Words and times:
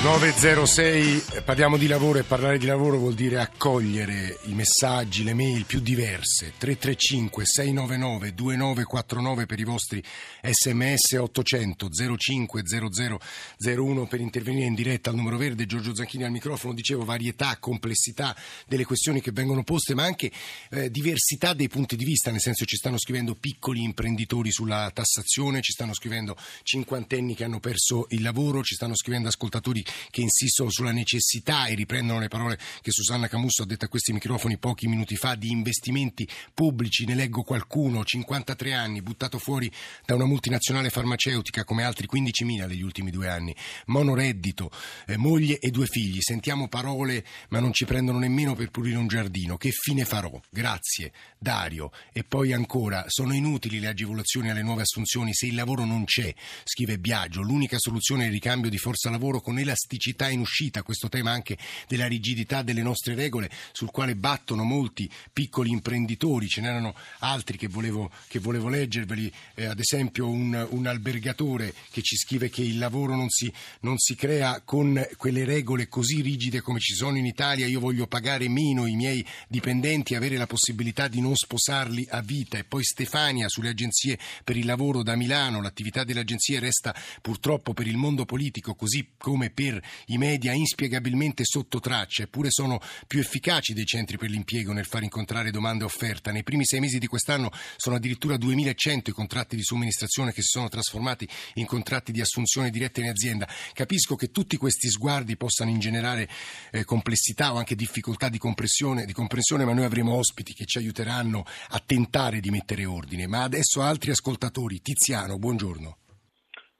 906, 0.00 1.42
parliamo 1.44 1.76
di 1.76 1.88
lavoro 1.88 2.20
e 2.20 2.22
parlare 2.22 2.56
di 2.58 2.66
lavoro 2.66 2.98
vuol 2.98 3.14
dire 3.14 3.40
accogliere 3.40 4.38
i 4.44 4.54
messaggi, 4.54 5.24
le 5.24 5.34
mail 5.34 5.64
più 5.64 5.80
diverse. 5.80 6.52
335 6.56 7.44
699 7.44 8.32
2949 8.32 9.46
per 9.46 9.58
i 9.58 9.64
vostri 9.64 10.02
sms 10.40 11.14
800 11.18 11.88
05 12.16 12.62
0001 12.62 14.06
per 14.06 14.20
intervenire 14.20 14.66
in 14.66 14.74
diretta 14.74 15.10
al 15.10 15.16
numero 15.16 15.36
verde. 15.36 15.66
Giorgio 15.66 15.92
Zanchini 15.92 16.22
al 16.22 16.30
microfono, 16.30 16.74
dicevo 16.74 17.04
varietà, 17.04 17.56
complessità 17.58 18.36
delle 18.68 18.84
questioni 18.84 19.20
che 19.20 19.32
vengono 19.32 19.64
poste, 19.64 19.94
ma 19.94 20.04
anche 20.04 20.30
eh, 20.70 20.92
diversità 20.92 21.54
dei 21.54 21.68
punti 21.68 21.96
di 21.96 22.04
vista, 22.04 22.30
nel 22.30 22.40
senso 22.40 22.64
ci 22.64 22.76
stanno 22.76 22.98
scrivendo 22.98 23.34
piccoli 23.34 23.82
imprenditori 23.82 24.52
sulla 24.52 24.92
tassazione, 24.94 25.60
ci 25.60 25.72
stanno 25.72 25.92
scrivendo 25.92 26.36
cinquantenni 26.62 27.34
che 27.34 27.42
hanno 27.42 27.58
perso 27.58 28.06
il 28.10 28.22
lavoro, 28.22 28.62
ci 28.62 28.76
stanno 28.76 28.94
scrivendo 28.94 29.26
ascoltatori 29.26 29.84
che 30.10 30.20
insistono 30.20 30.70
sulla 30.70 30.92
necessità 30.92 31.66
e 31.66 31.74
riprendono 31.74 32.18
le 32.18 32.28
parole 32.28 32.58
che 32.80 32.90
Susanna 32.90 33.28
Camusso 33.28 33.62
ha 33.62 33.66
detto 33.66 33.84
a 33.84 33.88
questi 33.88 34.12
microfoni 34.12 34.58
pochi 34.58 34.86
minuti 34.86 35.16
fa 35.16 35.34
di 35.34 35.50
investimenti 35.50 36.28
pubblici. 36.54 37.04
Ne 37.04 37.14
leggo 37.14 37.42
qualcuno, 37.42 38.04
53 38.04 38.72
anni, 38.74 39.02
buttato 39.02 39.38
fuori 39.38 39.70
da 40.04 40.14
una 40.14 40.26
multinazionale 40.26 40.90
farmaceutica 40.90 41.64
come 41.64 41.84
altri 41.84 42.08
15.000 42.10 42.66
negli 42.66 42.82
ultimi 42.82 43.10
due 43.10 43.28
anni, 43.28 43.54
monoreddito, 43.86 44.70
eh, 45.06 45.16
moglie 45.16 45.58
e 45.58 45.70
due 45.70 45.86
figli. 45.86 46.20
Sentiamo 46.20 46.68
parole 46.68 47.24
ma 47.48 47.60
non 47.60 47.72
ci 47.72 47.84
prendono 47.84 48.18
nemmeno 48.18 48.54
per 48.54 48.70
pulire 48.70 48.96
un 48.96 49.06
giardino. 49.06 49.56
Che 49.56 49.70
fine 49.70 50.04
farò? 50.04 50.40
Grazie. 50.50 51.12
Dario. 51.38 51.90
E 52.12 52.24
poi 52.24 52.52
ancora, 52.52 53.04
sono 53.08 53.32
inutili 53.34 53.80
le 53.80 53.88
agevolazioni 53.88 54.50
alle 54.50 54.62
nuove 54.62 54.82
assunzioni 54.82 55.32
se 55.32 55.46
il 55.46 55.54
lavoro 55.54 55.84
non 55.84 56.04
c'è, 56.04 56.34
scrive 56.64 56.98
Biagio. 56.98 57.42
L'unica 57.42 57.78
soluzione 57.78 58.24
è 58.24 58.26
il 58.26 58.32
ricambio 58.32 58.70
di 58.70 58.78
forza 58.78 59.10
lavoro 59.10 59.40
con 59.40 59.58
elasticità 59.58 59.77
elasticità 59.78 60.28
in 60.28 60.40
uscita, 60.40 60.82
questo 60.82 61.08
tema 61.08 61.30
anche 61.30 61.56
della 61.86 62.08
rigidità 62.08 62.62
delle 62.62 62.82
nostre 62.82 63.14
regole 63.14 63.48
sul 63.70 63.90
quale 63.90 64.16
battono 64.16 64.64
molti 64.64 65.08
piccoli 65.32 65.70
imprenditori, 65.70 66.48
ce 66.48 66.60
n'erano 66.60 66.94
altri 67.20 67.56
che 67.56 67.68
volevo, 67.68 68.10
che 68.26 68.40
volevo 68.40 68.68
leggerveli, 68.68 69.32
eh, 69.54 69.66
ad 69.66 69.78
esempio 69.78 70.28
un, 70.28 70.66
un, 70.70 70.86
albergatore 70.86 71.72
che 71.90 72.02
ci 72.02 72.16
scrive 72.16 72.50
che 72.50 72.62
il 72.62 72.78
lavoro 72.78 73.14
non 73.14 73.28
si, 73.28 73.52
non 73.80 73.98
si 73.98 74.16
crea 74.16 74.62
con 74.62 75.06
quelle 75.16 75.44
regole 75.44 75.88
così 75.88 76.20
rigide 76.22 76.60
come 76.60 76.80
ci 76.80 76.94
sono 76.94 77.16
in 77.16 77.26
Italia, 77.26 77.66
io 77.66 77.80
voglio 77.80 78.06
pagare 78.06 78.48
meno 78.48 78.86
i 78.86 78.96
miei 78.96 79.24
dipendenti, 79.46 80.14
avere 80.14 80.36
la 80.36 80.46
possibilità 80.46 81.06
di 81.06 81.20
non 81.20 81.36
sposarli 81.36 82.06
a 82.10 82.20
vita. 82.20 82.58
E 82.58 82.64
poi 82.64 82.82
Stefania 82.82 83.48
sulle 83.48 83.68
agenzie 83.68 84.18
per 84.42 84.56
il 84.56 84.66
lavoro 84.66 85.02
da 85.02 85.14
Milano, 85.14 85.60
l'attività 85.60 86.04
delle 86.04 86.20
agenzie 86.20 86.58
resta 86.58 86.94
purtroppo 87.20 87.74
per 87.74 87.86
il 87.86 87.96
mondo 87.96 88.24
politico 88.24 88.74
così 88.74 89.10
come 89.16 89.50
per 89.50 89.67
i 90.06 90.18
media 90.18 90.52
inspiegabilmente 90.52 91.44
sotto 91.44 91.80
traccia, 91.80 92.22
eppure 92.22 92.50
sono 92.50 92.80
più 93.06 93.20
efficaci 93.20 93.72
dei 93.74 93.84
centri 93.84 94.16
per 94.16 94.30
l'impiego 94.30 94.72
nel 94.72 94.86
far 94.86 95.02
incontrare 95.02 95.50
domanda 95.50 95.84
e 95.84 95.86
offerta. 95.86 96.30
Nei 96.30 96.42
primi 96.42 96.64
sei 96.64 96.80
mesi 96.80 96.98
di 96.98 97.06
quest'anno 97.06 97.50
sono 97.76 97.96
addirittura 97.96 98.36
2100 98.36 99.10
i 99.10 99.12
contratti 99.12 99.56
di 99.56 99.62
somministrazione 99.62 100.32
che 100.32 100.42
si 100.42 100.48
sono 100.50 100.68
trasformati 100.68 101.28
in 101.54 101.66
contratti 101.66 102.12
di 102.12 102.20
assunzione 102.20 102.70
diretta 102.70 103.00
in 103.00 103.08
azienda. 103.08 103.48
Capisco 103.72 104.16
che 104.16 104.30
tutti 104.30 104.56
questi 104.56 104.88
sguardi 104.88 105.36
possano 105.36 105.70
ingenerare 105.70 106.28
eh, 106.70 106.84
complessità 106.84 107.52
o 107.52 107.56
anche 107.56 107.74
difficoltà 107.74 108.28
di, 108.28 108.38
di 108.38 109.12
comprensione, 109.12 109.64
ma 109.64 109.72
noi 109.72 109.84
avremo 109.84 110.14
ospiti 110.14 110.52
che 110.54 110.64
ci 110.64 110.78
aiuteranno 110.78 111.44
a 111.68 111.82
tentare 111.84 112.40
di 112.40 112.50
mettere 112.50 112.84
ordine. 112.84 113.26
Ma 113.26 113.42
adesso 113.42 113.82
altri 113.82 114.10
ascoltatori. 114.10 114.80
Tiziano, 114.80 115.38
buongiorno. 115.38 116.07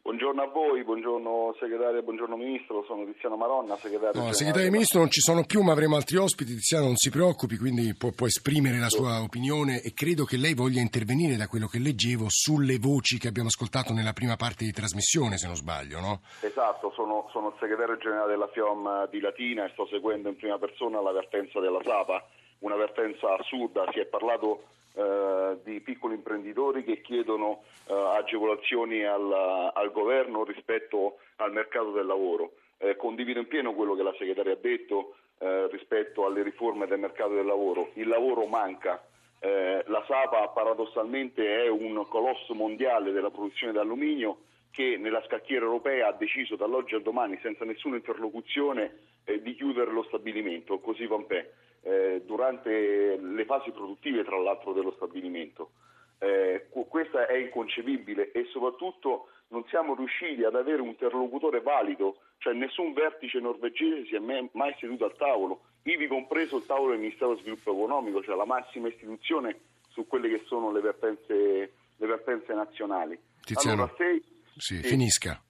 Buongiorno 0.08 0.40
a 0.40 0.46
voi, 0.46 0.82
buongiorno 0.84 1.54
segretario, 1.60 2.02
buongiorno 2.02 2.34
ministro, 2.34 2.82
sono 2.84 3.04
Tiziano 3.04 3.36
Maronna, 3.36 3.76
segretario. 3.76 4.22
No, 4.22 4.32
segretario 4.32 4.70
ministro 4.70 5.00
non 5.00 5.10
ci 5.10 5.20
sono 5.20 5.44
più, 5.44 5.60
ma 5.60 5.72
avremo 5.72 5.96
altri 5.96 6.16
ospiti. 6.16 6.54
Tiziano 6.54 6.86
non 6.86 6.96
si 6.96 7.10
preoccupi, 7.10 7.58
quindi 7.58 7.94
può, 7.94 8.08
può, 8.16 8.24
esprimere 8.24 8.78
la 8.78 8.88
sua 8.88 9.20
opinione 9.20 9.82
e 9.82 9.92
credo 9.92 10.24
che 10.24 10.38
lei 10.38 10.54
voglia 10.54 10.80
intervenire 10.80 11.36
da 11.36 11.46
quello 11.46 11.66
che 11.66 11.78
leggevo 11.78 12.24
sulle 12.30 12.78
voci 12.78 13.18
che 13.18 13.28
abbiamo 13.28 13.48
ascoltato 13.48 13.92
nella 13.92 14.14
prima 14.14 14.36
parte 14.36 14.64
di 14.64 14.72
trasmissione, 14.72 15.36
se 15.36 15.46
non 15.46 15.56
sbaglio, 15.56 16.00
no? 16.00 16.22
Esatto, 16.40 16.90
sono, 16.96 17.28
sono 17.30 17.48
il 17.48 17.56
segretario 17.60 17.98
generale 17.98 18.30
della 18.30 18.48
FIOM 18.48 19.10
di 19.10 19.20
Latina 19.20 19.66
e 19.66 19.70
sto 19.74 19.86
seguendo 19.88 20.30
in 20.30 20.36
prima 20.36 20.56
persona 20.56 21.02
la 21.02 21.12
vertenza 21.12 21.60
della 21.60 21.82
Sapa, 21.84 22.26
una 22.60 22.76
vertenza 22.76 23.36
assurda, 23.36 23.84
si 23.92 23.98
è 23.98 24.06
parlato 24.06 24.77
eh, 24.98 25.58
di 25.62 25.80
piccoli 25.80 26.14
imprenditori 26.14 26.82
che 26.82 27.00
chiedono 27.00 27.62
eh, 27.86 27.94
agevolazioni 27.94 29.04
al, 29.04 29.70
al, 29.72 29.92
governo 29.92 30.42
rispetto 30.42 31.18
al 31.36 31.52
mercato 31.52 31.92
del 31.92 32.04
lavoro. 32.04 32.54
Eh, 32.78 32.96
condivido 32.96 33.38
in 33.38 33.46
pieno 33.46 33.74
quello 33.74 33.94
che 33.94 34.02
la 34.02 34.14
segretaria 34.18 34.54
ha 34.54 34.58
detto 34.60 35.14
eh, 35.38 35.68
rispetto 35.68 36.26
alle 36.26 36.42
riforme 36.42 36.88
del 36.88 36.98
mercato 36.98 37.34
del 37.34 37.46
lavoro. 37.46 37.90
Il 37.94 38.08
lavoro 38.08 38.46
manca. 38.46 39.00
Eh, 39.38 39.84
la 39.86 40.04
Sapa 40.08 40.48
paradossalmente 40.48 41.62
è 41.62 41.68
un 41.68 42.04
colosso 42.08 42.54
mondiale 42.54 43.12
della 43.12 43.30
produzione 43.30 43.72
d'alluminio 43.72 44.38
che 44.78 44.96
nella 44.96 45.20
scacchiera 45.26 45.64
europea 45.64 46.06
ha 46.06 46.12
deciso 46.12 46.54
dall'oggi 46.54 46.94
al 46.94 47.02
domani 47.02 47.36
senza 47.42 47.64
nessuna 47.64 47.96
interlocuzione 47.96 48.98
eh, 49.24 49.42
di 49.42 49.56
chiudere 49.56 49.90
lo 49.90 50.04
stabilimento, 50.04 50.78
così 50.78 51.04
Pompè 51.08 51.50
eh, 51.82 52.22
durante 52.24 53.18
le 53.20 53.44
fasi 53.44 53.72
produttive 53.72 54.22
tra 54.22 54.38
l'altro 54.38 54.72
dello 54.72 54.92
stabilimento. 54.92 55.72
Eh, 56.20 56.68
questo 56.88 57.18
è 57.18 57.34
inconcepibile 57.38 58.30
e 58.30 58.44
soprattutto 58.52 59.30
non 59.48 59.64
siamo 59.66 59.96
riusciti 59.96 60.44
ad 60.44 60.54
avere 60.54 60.80
un 60.80 60.90
interlocutore 60.90 61.60
valido, 61.60 62.18
cioè 62.38 62.52
nessun 62.52 62.92
vertice 62.92 63.40
norvegese 63.40 64.06
si 64.06 64.14
è 64.14 64.20
mai 64.20 64.76
seduto 64.78 65.06
al 65.06 65.16
tavolo, 65.16 65.62
ivi 65.82 66.06
compreso 66.06 66.58
il 66.58 66.66
tavolo 66.66 66.90
del 66.90 67.00
Ministero 67.00 67.30
dello 67.30 67.40
Sviluppo 67.40 67.72
Economico, 67.72 68.22
cioè 68.22 68.36
la 68.36 68.46
massima 68.46 68.86
istituzione 68.86 69.58
su 69.88 70.06
quelle 70.06 70.28
che 70.28 70.44
sono 70.46 70.70
le 70.70 70.80
vertenze, 70.80 71.72
le 71.96 72.06
vertenze 72.06 72.54
nazionali. 72.54 73.18
Tiziano, 73.42 73.82
allora, 73.82 73.94
se, 73.96 74.22
sì, 74.58 74.76
finisca 74.82 75.42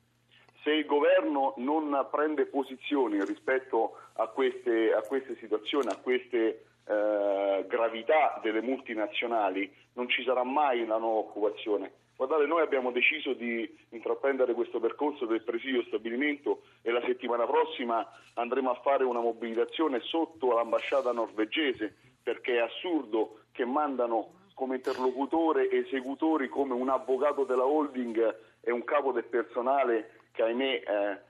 se 0.68 0.74
il 0.74 0.84
governo 0.84 1.54
non 1.56 2.06
prende 2.10 2.44
posizioni 2.44 3.24
rispetto 3.24 3.96
a 4.16 4.26
queste, 4.26 4.92
a 4.92 5.00
queste 5.00 5.34
situazioni, 5.40 5.88
a 5.88 5.96
queste 5.96 6.64
eh, 6.84 7.64
gravità 7.66 8.38
delle 8.42 8.60
multinazionali, 8.60 9.72
non 9.94 10.10
ci 10.10 10.22
sarà 10.24 10.44
mai 10.44 10.82
una 10.82 10.98
nuova 10.98 11.20
occupazione. 11.20 11.92
Guardate, 12.16 12.46
noi 12.46 12.62
abbiamo 12.62 12.90
deciso 12.90 13.32
di 13.32 13.66
intraprendere 13.90 14.52
questo 14.52 14.80
percorso 14.80 15.24
del 15.24 15.42
presidio 15.42 15.84
stabilimento 15.84 16.62
e 16.82 16.90
la 16.90 17.02
settimana 17.06 17.46
prossima 17.46 18.06
andremo 18.34 18.70
a 18.70 18.80
fare 18.82 19.04
una 19.04 19.20
mobilitazione 19.20 20.00
sotto 20.00 20.52
l'ambasciata 20.52 21.12
norvegese 21.12 21.94
perché 22.22 22.56
è 22.56 22.58
assurdo 22.58 23.42
che 23.52 23.64
mandano 23.64 24.32
come 24.58 24.74
interlocutore 24.74 25.70
esecutori 25.70 26.48
come 26.48 26.74
un 26.74 26.88
avvocato 26.88 27.44
della 27.44 27.64
holding 27.64 28.18
e 28.60 28.72
un 28.72 28.82
capo 28.82 29.12
del 29.12 29.22
personale 29.24 30.10
che 30.32 30.42
ahimè 30.42 30.72
eh. 30.72 31.26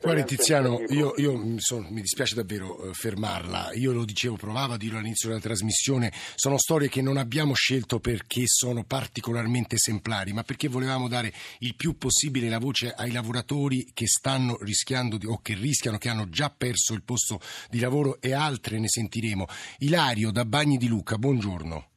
Guardi 0.00 0.22
Tiziano, 0.24 0.80
io, 0.90 1.14
io 1.16 1.36
mi, 1.36 1.58
son, 1.58 1.88
mi, 1.90 2.00
dispiace 2.00 2.36
davvero 2.36 2.78
eh, 2.78 2.92
fermarla, 2.92 3.72
io 3.72 3.92
lo 3.92 4.04
dicevo, 4.04 4.36
provavo 4.36 4.74
a 4.74 4.76
dirlo 4.76 4.98
all'inizio 4.98 5.30
della 5.30 5.40
trasmissione, 5.40 6.12
sono 6.36 6.58
storie 6.58 6.88
che 6.88 7.02
non 7.02 7.16
abbiamo 7.16 7.52
scelto 7.52 7.98
perché 7.98 8.42
sono 8.46 8.84
particolarmente 8.84 9.74
esemplari, 9.74 10.32
ma 10.32 10.44
perché 10.44 10.68
volevamo 10.68 11.08
dare 11.08 11.32
il 11.58 11.74
più 11.74 11.98
possibile 11.98 12.48
la 12.48 12.60
voce 12.60 12.94
ai 12.96 13.10
lavoratori 13.10 13.90
che 13.92 14.06
stanno 14.06 14.58
rischiando 14.60 15.16
di, 15.16 15.26
o 15.26 15.40
che 15.42 15.54
rischiano, 15.54 15.98
che 15.98 16.08
hanno 16.08 16.28
già 16.28 16.54
perso 16.56 16.94
il 16.94 17.02
posto 17.02 17.40
di 17.68 17.80
lavoro 17.80 18.20
e 18.20 18.34
altre 18.34 18.78
ne 18.78 18.88
sentiremo. 18.88 19.46
Ilario 19.78 20.30
da 20.30 20.44
Bagni 20.44 20.76
di 20.76 20.86
Luca, 20.86 21.18
buongiorno. 21.18 21.90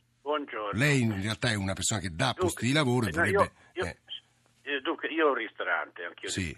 Lei 0.75 1.02
in 1.02 1.22
realtà 1.22 1.50
è 1.50 1.56
una 1.56 1.74
persona 1.74 2.02
che 2.02 2.09
dà 2.13 2.34
posti 2.36 2.68
di 2.68 2.74
lavoro 2.74 3.08
e 3.08 3.11
vorrebbe... 3.11 3.52
Io, 3.73 3.84
io, 3.84 3.85
eh. 3.85 3.97
Eh, 4.64 4.82
dunque, 4.82 5.08
io 5.09 5.28
ho 5.28 5.29
un 5.29 5.35
ristorante, 5.35 6.03
anch'io 6.03 6.29
sì. 6.29 6.55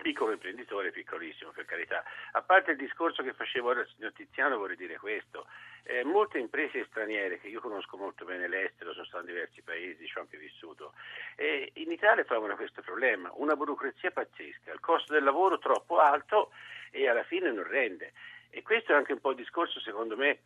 piccolo 0.00 0.32
imprenditore, 0.32 0.90
piccolissimo 0.92 1.50
per 1.50 1.64
carità. 1.64 2.02
A 2.32 2.42
parte 2.42 2.72
il 2.72 2.76
discorso 2.76 3.22
che 3.22 3.32
facevo 3.32 3.68
ora 3.68 3.80
al 3.80 3.88
signor 3.94 4.12
Tiziano, 4.12 4.56
vorrei 4.56 4.76
dire 4.76 4.98
questo. 4.98 5.46
Eh, 5.82 6.04
molte 6.04 6.38
imprese 6.38 6.86
straniere, 6.88 7.40
che 7.40 7.48
io 7.48 7.60
conosco 7.60 7.96
molto 7.96 8.24
bene 8.24 8.46
l'estero, 8.46 8.92
sono 8.92 9.04
stato 9.06 9.24
in 9.24 9.32
diversi 9.32 9.62
paesi, 9.62 10.06
ci 10.06 10.16
ho 10.16 10.20
anche 10.20 10.36
vissuto, 10.36 10.92
eh, 11.36 11.70
in 11.74 11.90
Italia 11.90 12.24
trovano 12.24 12.54
questo 12.54 12.82
problema, 12.82 13.30
una 13.34 13.56
burocrazia 13.56 14.10
pazzesca, 14.10 14.72
il 14.72 14.80
costo 14.80 15.12
del 15.12 15.24
lavoro 15.24 15.58
troppo 15.58 15.98
alto 15.98 16.52
e 16.90 17.08
alla 17.08 17.24
fine 17.24 17.50
non 17.50 17.66
rende. 17.66 18.12
E 18.50 18.62
questo 18.62 18.92
è 18.92 18.94
anche 18.94 19.12
un 19.12 19.20
po' 19.20 19.30
il 19.30 19.36
discorso, 19.36 19.80
secondo 19.80 20.16
me, 20.16 20.40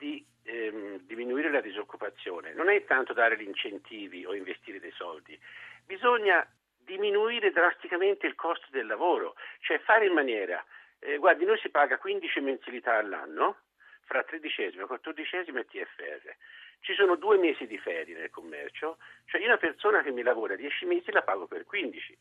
di 0.00 0.24
ehm, 0.44 1.00
diminuire 1.00 1.50
la 1.50 1.60
disoccupazione. 1.60 2.54
Non 2.54 2.70
è 2.70 2.84
tanto 2.86 3.12
dare 3.12 3.36
gli 3.36 3.46
incentivi 3.46 4.24
o 4.24 4.34
investire 4.34 4.80
dei 4.80 4.92
soldi, 4.92 5.38
bisogna 5.84 6.44
diminuire 6.78 7.52
drasticamente 7.52 8.26
il 8.26 8.34
costo 8.34 8.66
del 8.70 8.86
lavoro, 8.86 9.34
cioè 9.60 9.78
fare 9.80 10.06
in 10.06 10.14
maniera, 10.14 10.64
eh, 11.00 11.18
guardi, 11.18 11.44
noi 11.44 11.58
si 11.58 11.68
paga 11.68 11.98
15 11.98 12.40
mensilità 12.40 12.96
all'anno, 12.96 13.58
fra 14.04 14.24
tredicesimo, 14.24 14.86
quattordicesimo 14.86 15.58
e 15.60 15.66
TFR. 15.66 16.34
Ci 16.80 16.94
sono 16.94 17.16
due 17.16 17.36
mesi 17.36 17.66
di 17.66 17.78
ferie 17.78 18.16
nel 18.16 18.30
commercio, 18.30 18.96
Cioè 19.26 19.40
io 19.40 19.46
una 19.46 19.58
persona 19.58 20.02
che 20.02 20.10
mi 20.10 20.22
lavora 20.22 20.56
10 20.56 20.86
mesi 20.86 21.12
la 21.12 21.22
pago 21.22 21.46
per 21.46 21.64
15. 21.64 22.18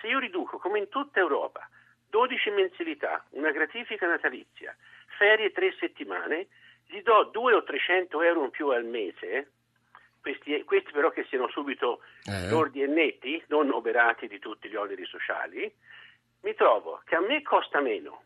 Se 0.00 0.08
io 0.08 0.18
riduco, 0.18 0.58
come 0.58 0.80
in 0.80 0.88
tutta 0.88 1.20
Europa, 1.20 1.66
12 2.10 2.50
mensilità, 2.50 3.24
una 3.30 3.52
gratifica 3.52 4.06
natalizia, 4.06 4.76
ferie 5.16 5.52
3 5.52 5.76
settimane, 5.78 6.48
gli 6.90 7.02
do 7.02 7.30
200 7.32 7.56
o 7.56 7.62
300 7.62 8.22
euro 8.22 8.44
in 8.44 8.50
più 8.50 8.68
al 8.68 8.84
mese, 8.84 9.52
questi, 10.20 10.62
questi 10.64 10.90
però 10.90 11.10
che 11.10 11.24
siano 11.28 11.48
subito 11.48 12.00
eh. 12.24 12.50
lordi 12.50 12.82
e 12.82 12.86
netti, 12.86 13.42
non 13.48 13.70
oberati 13.70 14.26
di 14.26 14.38
tutti 14.38 14.68
gli 14.68 14.74
oneri 14.74 15.06
sociali, 15.06 15.72
mi 16.42 16.54
trovo 16.54 17.00
che 17.04 17.14
a 17.14 17.20
me 17.20 17.42
costa 17.42 17.80
meno, 17.80 18.24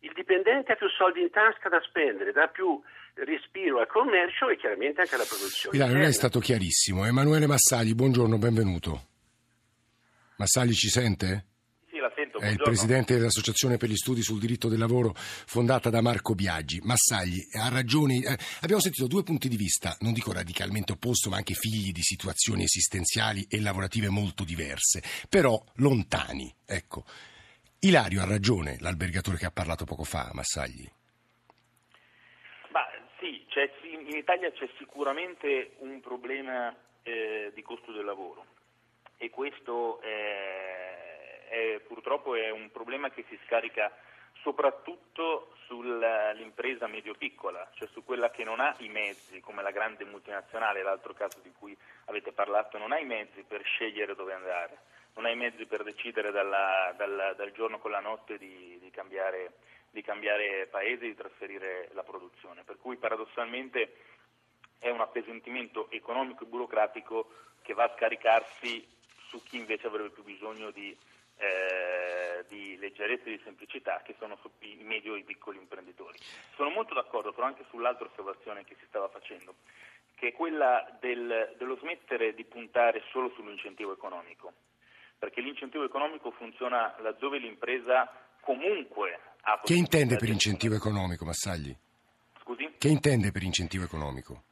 il 0.00 0.12
dipendente 0.14 0.72
ha 0.72 0.76
più 0.76 0.88
soldi 0.88 1.20
in 1.20 1.30
tasca 1.30 1.68
da 1.68 1.80
spendere, 1.82 2.32
dà 2.32 2.48
più 2.48 2.80
respiro 3.14 3.80
al 3.80 3.86
commercio 3.86 4.48
e 4.48 4.56
chiaramente 4.56 5.02
anche 5.02 5.14
alla 5.14 5.24
produzione. 5.24 5.76
Milano, 5.76 5.98
non 5.98 6.06
è 6.06 6.12
stato 6.12 6.40
chiarissimo. 6.40 7.04
Emanuele 7.04 7.46
Massagli, 7.46 7.94
buongiorno, 7.94 8.38
benvenuto. 8.38 9.08
Massagli 10.36 10.72
ci 10.72 10.88
sente? 10.88 11.49
È 12.40 12.48
il 12.48 12.56
presidente 12.56 13.14
dell'Associazione 13.14 13.76
per 13.76 13.90
gli 13.90 13.96
Studi 13.96 14.22
sul 14.22 14.40
Diritto 14.40 14.68
del 14.68 14.78
Lavoro 14.78 15.12
fondata 15.14 15.90
da 15.90 16.00
Marco 16.00 16.34
Biaggi. 16.34 16.80
Massagli 16.82 17.38
ha 17.52 17.68
ragione. 17.68 18.14
Eh, 18.14 18.38
abbiamo 18.62 18.80
sentito 18.80 19.06
due 19.06 19.22
punti 19.22 19.46
di 19.46 19.56
vista, 19.56 19.94
non 20.00 20.14
dico 20.14 20.32
radicalmente 20.32 20.92
opposti, 20.92 21.28
ma 21.28 21.36
anche 21.36 21.52
figli 21.52 21.92
di 21.92 22.00
situazioni 22.00 22.62
esistenziali 22.62 23.46
e 23.46 23.60
lavorative 23.60 24.08
molto 24.08 24.44
diverse, 24.44 25.02
però 25.28 25.62
lontani. 25.74 26.50
Ecco. 26.64 27.04
Ilario 27.80 28.22
ha 28.22 28.26
ragione, 28.26 28.78
l'albergatore 28.80 29.36
che 29.36 29.44
ha 29.46 29.50
parlato 29.50 29.84
poco 29.84 30.04
fa, 30.04 30.30
Massagli. 30.32 30.90
Ma 32.72 32.86
sì, 33.18 33.44
in 33.92 34.16
Italia 34.16 34.50
c'è 34.52 34.68
sicuramente 34.78 35.76
un 35.80 36.00
problema 36.00 36.74
eh, 37.02 37.52
di 37.54 37.60
costo 37.60 37.92
del 37.92 38.06
lavoro 38.06 38.46
e 39.22 39.28
questo 39.28 40.00
è, 40.00 40.69
è, 41.50 41.80
purtroppo 41.80 42.36
è 42.36 42.50
un 42.50 42.70
problema 42.70 43.10
che 43.10 43.24
si 43.28 43.38
scarica 43.44 43.92
soprattutto 44.40 45.52
sull'impresa 45.66 46.86
medio-piccola, 46.86 47.68
cioè 47.74 47.88
su 47.88 48.04
quella 48.04 48.30
che 48.30 48.44
non 48.44 48.60
ha 48.60 48.74
i 48.78 48.88
mezzi, 48.88 49.40
come 49.40 49.62
la 49.62 49.72
grande 49.72 50.04
multinazionale, 50.04 50.82
l'altro 50.82 51.12
caso 51.12 51.40
di 51.42 51.52
cui 51.52 51.76
avete 52.06 52.32
parlato, 52.32 52.78
non 52.78 52.92
ha 52.92 52.98
i 52.98 53.04
mezzi 53.04 53.42
per 53.42 53.62
scegliere 53.62 54.14
dove 54.14 54.32
andare, 54.32 54.78
non 55.14 55.26
ha 55.26 55.30
i 55.30 55.36
mezzi 55.36 55.66
per 55.66 55.82
decidere 55.82 56.30
dalla, 56.30 56.94
dal, 56.96 57.34
dal, 57.36 57.52
giorno 57.52 57.78
con 57.78 57.90
la 57.90 58.00
notte 58.00 58.38
di, 58.38 58.78
di, 58.80 58.90
cambiare, 58.90 59.54
di 59.90 60.02
cambiare 60.02 60.66
paese, 60.70 61.06
di 61.06 61.14
trasferire 61.14 61.90
la 61.92 62.04
produzione. 62.04 62.62
Per 62.64 62.78
cui 62.78 62.96
paradossalmente 62.96 63.96
è 64.78 64.88
un 64.88 65.00
appesantimento 65.00 65.90
economico 65.90 66.44
e 66.44 66.46
burocratico 66.46 67.30
che 67.60 67.74
va 67.74 67.84
a 67.84 67.92
scaricarsi 67.94 68.86
su 69.28 69.42
chi 69.42 69.58
invece 69.58 69.86
avrebbe 69.86 70.10
più 70.10 70.24
bisogno 70.24 70.70
di, 70.70 70.96
eh, 71.40 72.44
di 72.48 72.76
leggerezza 72.76 73.24
e 73.24 73.36
di 73.36 73.40
semplicità, 73.42 74.02
che 74.04 74.14
sono 74.18 74.38
i 74.60 74.82
medio 74.82 75.14
e 75.14 75.20
i 75.20 75.24
piccoli 75.24 75.58
imprenditori. 75.58 76.18
Sono 76.54 76.68
molto 76.68 76.92
d'accordo 76.92 77.32
però 77.32 77.46
anche 77.46 77.64
sull'altra 77.70 78.06
osservazione 78.06 78.64
che 78.64 78.76
si 78.78 78.84
stava 78.86 79.08
facendo, 79.08 79.54
che 80.16 80.28
è 80.28 80.32
quella 80.32 80.86
del, 81.00 81.54
dello 81.56 81.76
smettere 81.76 82.34
di 82.34 82.44
puntare 82.44 83.02
solo 83.10 83.30
sull'incentivo 83.34 83.92
economico, 83.92 84.52
perché 85.18 85.40
l'incentivo 85.40 85.84
economico 85.84 86.30
funziona 86.30 86.94
laddove 87.00 87.38
l'impresa 87.38 88.10
comunque 88.40 89.18
ha... 89.42 89.60
Che 89.64 89.74
intende 89.74 90.16
per 90.16 90.28
incentivo 90.28 90.74
economico, 90.74 91.24
Massagli? 91.24 91.74
Scusi? 92.42 92.74
Che 92.76 92.88
intende 92.88 93.30
per 93.30 93.42
incentivo 93.42 93.84
economico? 93.84 94.42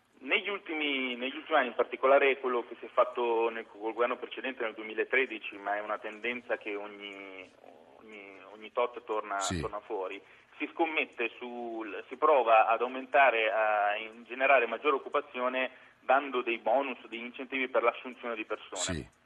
Ultimi 1.26 1.58
anni, 1.58 1.68
in 1.68 1.74
particolare 1.74 2.38
quello 2.38 2.64
che 2.66 2.76
si 2.78 2.86
è 2.86 2.88
fatto 2.88 3.48
nel, 3.50 3.66
col 3.66 3.92
governo 3.92 4.16
precedente 4.16 4.62
nel 4.62 4.74
2013, 4.74 5.56
ma 5.58 5.76
è 5.76 5.80
una 5.80 5.98
tendenza 5.98 6.56
che 6.56 6.74
ogni, 6.74 7.50
ogni, 8.00 8.40
ogni 8.52 8.72
tot 8.72 9.02
torna, 9.04 9.38
sì. 9.40 9.60
torna, 9.60 9.80
fuori, 9.80 10.20
si 10.56 10.68
scommette 10.72 11.30
sul, 11.38 12.04
si 12.08 12.16
prova 12.16 12.66
ad 12.66 12.80
aumentare, 12.80 13.50
a 13.50 13.92
generare 14.24 14.66
maggiore 14.66 14.96
occupazione 14.96 15.70
dando 16.00 16.42
dei 16.42 16.58
bonus, 16.58 16.98
degli 17.06 17.24
incentivi 17.24 17.68
per 17.68 17.82
l'assunzione 17.82 18.34
di 18.34 18.44
persone. 18.44 18.80
Sì. 18.80 19.16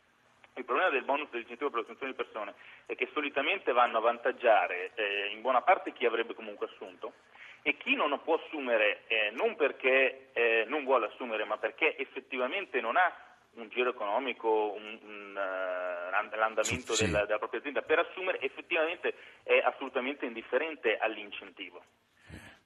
Il 0.55 0.65
problema 0.65 0.91
del 0.91 1.05
bonus 1.05 1.31
dell'incentivo 1.31 1.71
per 1.71 1.81
l'assunzione 1.81 2.13
di 2.13 2.19
persone 2.19 2.55
è 2.85 2.95
che 2.95 3.09
solitamente 3.13 3.73
vanno 3.73 3.99
a 3.99 4.01
vantaggiare 4.03 4.93
eh, 4.95 5.31
in 5.33 5.41
buona 5.41 5.63
parte 5.63 5.93
chi 5.93 6.05
avrebbe 6.05 6.35
comunque 6.35 6.67
assunto 6.67 7.15
e 7.63 7.77
chi 7.77 7.95
non 7.95 8.19
può 8.23 8.35
assumere 8.35 9.05
eh, 9.07 9.31
non 9.33 9.57
perché 9.57 10.31
eh, 10.33 10.65
non 10.67 10.85
vuole 10.85 11.07
assumere 11.07 11.45
ma 11.45 11.59
perché 11.59 11.97
effettivamente 11.97 12.81
non 12.81 12.97
ha 12.97 13.13
un 13.55 13.69
giro 13.69 13.91
economico, 13.91 14.73
un, 14.75 14.99
un, 15.03 15.31
uh, 15.37 16.37
l'andamento 16.37 16.95
sì. 16.95 17.05
Della, 17.05 17.27
della 17.27 17.39
propria 17.39 17.61
azienda 17.61 17.83
per 17.83 17.99
assumere 17.99 18.41
effettivamente 18.41 19.15
è 19.43 19.59
assolutamente 19.59 20.25
indifferente 20.25 20.97
all'incentivo. 20.97 21.83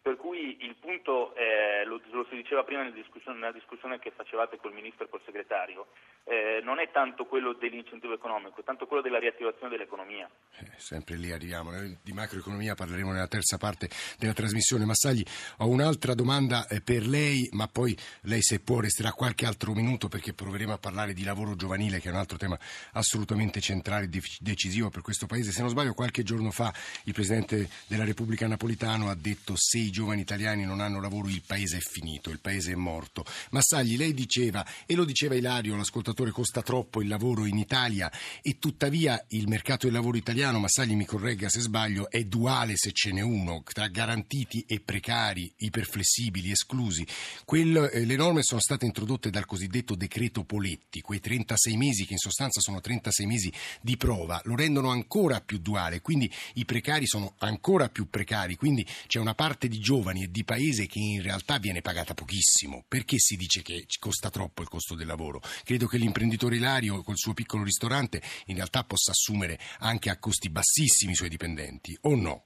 Per 0.07 0.17
cui 0.17 0.57
il 0.61 0.77
punto, 0.77 1.35
eh, 1.35 1.85
lo, 1.85 2.01
lo, 2.13 2.25
si 2.31 2.37
diceva 2.37 2.63
prima 2.63 2.83
nella 2.83 2.95
discussione, 2.95 3.41
nella 3.41 3.51
discussione, 3.51 3.99
che 3.99 4.13
facevate 4.15 4.57
col 4.57 4.73
Ministro 4.73 5.05
e 5.05 5.09
col 5.09 5.21
Segretario, 5.25 5.89
eh, 6.23 6.61
non 6.63 6.79
è 6.79 6.93
tanto 6.93 7.25
quello 7.25 7.55
dell'incentivo 7.55 8.15
economico, 8.15 8.61
è 8.61 8.63
tanto 8.63 8.87
quello 8.87 9.03
della 9.03 9.19
riattivazione 9.19 9.69
dell'economia. 9.69 10.31
Eh, 10.59 10.71
sempre 10.77 11.17
lì 11.17 11.33
arriviamo, 11.33 11.73
Noi 11.73 11.99
di 12.01 12.13
macroeconomia 12.13 12.77
parleremo 12.77 13.11
nella 13.11 13.27
terza 13.27 13.59
parte 13.59 13.89
della 14.17 14.33
trasmissione. 14.33 14.85
Massagli, 14.85 15.25
ho 15.59 15.69
un'altra 15.69 16.15
domanda 16.15 16.69
eh, 16.69 16.81
per 16.81 17.05
lei, 17.05 17.49
ma 17.51 17.67
poi 17.67 17.97
lei 18.23 18.43
se 18.43 18.61
può 18.61 18.79
resterà 18.79 19.11
qualche 19.11 19.45
altro 19.45 19.73
minuto 19.73 20.07
perché 20.07 20.35
proveremo 20.35 20.73
a 20.73 20.79
parlare 20.79 21.15
di 21.15 21.25
lavoro 21.25 21.57
giovanile, 21.57 21.99
che 21.99 22.11
è 22.11 22.13
un 22.13 22.19
altro 22.19 22.39
tema 22.39 22.57
assolutamente 22.93 23.61
centrale 23.61 24.05
e 24.05 24.21
decisivo 24.39 24.89
per 24.89 25.03
questo 25.03 25.27
Paese. 25.27 25.51
Se 25.51 25.63
non 25.63 25.71
sbaglio, 25.71 25.95
qualche 25.95 26.23
giorno 26.23 26.53
fa 26.53 26.73
il 27.07 27.13
Presidente 27.13 27.69
della 27.89 28.05
Repubblica 28.05 28.47
Napolitano 28.47 29.11
ha 29.11 29.17
detto 29.17 29.55
se 29.57 29.79
i 29.79 29.95
giovani 29.97 30.21
italiani 30.21 30.67
non 30.67 30.81
hanno 30.81 31.01
lavoro 31.01 31.29
il 31.29 31.41
paese 31.41 31.79
è 31.79 31.81
finito, 31.81 32.29
il 32.29 32.41
paese 32.41 32.73
è 32.73 32.75
morto. 32.75 33.25
Massagli, 33.53 33.97
lei 33.97 34.13
diceva, 34.13 34.63
e 34.85 34.95
lo 34.95 35.07
diceva 35.07 35.37
Ilario, 35.37 35.75
l'ascoltatore 35.75 36.33
costa 36.33 36.61
troppo 36.61 37.01
il 37.01 37.09
lavoro 37.09 37.47
in 37.47 37.57
Italia 37.57 38.13
e 38.43 38.59
tuttavia 38.59 39.25
il 39.29 39.49
mercato 39.49 39.87
del 39.87 39.95
lavoro 39.95 40.19
italiano, 40.19 40.59
Massagli 40.59 40.93
mi 40.93 41.07
corregga 41.07 41.49
se 41.49 41.61
sbaglio, 41.61 42.11
è 42.11 42.25
duale 42.25 42.75
se 42.77 42.93
ce 42.93 43.11
n'è 43.11 43.23
uno, 43.23 43.63
tra 43.65 43.89
garantiti 43.89 44.67
e 44.69 44.81
precari, 44.81 45.51
iperflessibili, 45.57 46.51
esclusi. 46.51 47.07
Quel, 47.47 47.89
eh, 47.91 48.05
le 48.05 48.17
norme 48.17 48.43
sono 48.43 48.61
state 48.61 48.85
introdotte 48.85 49.31
dal 49.31 49.47
cosiddetto 49.47 49.95
decreto 49.95 50.45
Poletti, 50.45 51.01
quei 51.01 51.21
36 51.21 51.75
mesi 51.79 52.05
che 52.05 52.13
in 52.13 52.19
sostanza 52.19 52.61
sono 52.61 52.83
36 52.83 53.25
mesi 53.25 53.51
di 53.81 53.97
prova, 53.97 54.43
lo 54.45 54.57
rendono 54.57 54.91
ancora 54.91 55.41
più 55.41 55.57
duale, 55.57 56.03
quindi 56.03 56.31
i 56.55 56.67
precari 56.67 57.07
sono 57.07 57.33
ancora 57.39 57.89
più 57.89 58.11
precari, 58.11 58.57
quindi 58.57 58.87
c'è 59.07 59.21
una 59.21 59.35
parte 59.35 59.69
di 59.69 59.85
giovani 59.87 60.25
e 60.25 60.31
di 60.33 60.43
paese 60.43 60.87
che 60.87 60.99
in 60.99 61.23
realtà 61.23 61.59
viene 61.59 61.81
pagata 61.81 62.13
pochissimo. 62.13 62.85
Perché 62.89 63.19
si 63.19 63.37
dice 63.37 63.63
che 63.63 63.87
costa 64.01 64.31
troppo 64.31 64.63
il 64.63 64.69
costo 64.69 64.97
del 64.97 65.07
lavoro? 65.07 65.39
Credo 65.63 65.87
che 65.87 65.97
l'imprenditore 65.97 66.57
Ilario 66.57 67.05
col 67.05 67.15
suo 67.17 67.35
piccolo 67.35 67.63
ristorante 67.63 68.21
in 68.47 68.57
realtà 68.57 68.83
possa 68.83 69.13
assumere 69.13 69.57
anche 69.79 70.11
a 70.11 70.19
costi 70.19 70.51
bassissimi 70.51 71.13
i 71.13 71.15
suoi 71.15 71.29
dipendenti, 71.29 71.97
o 72.03 72.17
no? 72.17 72.45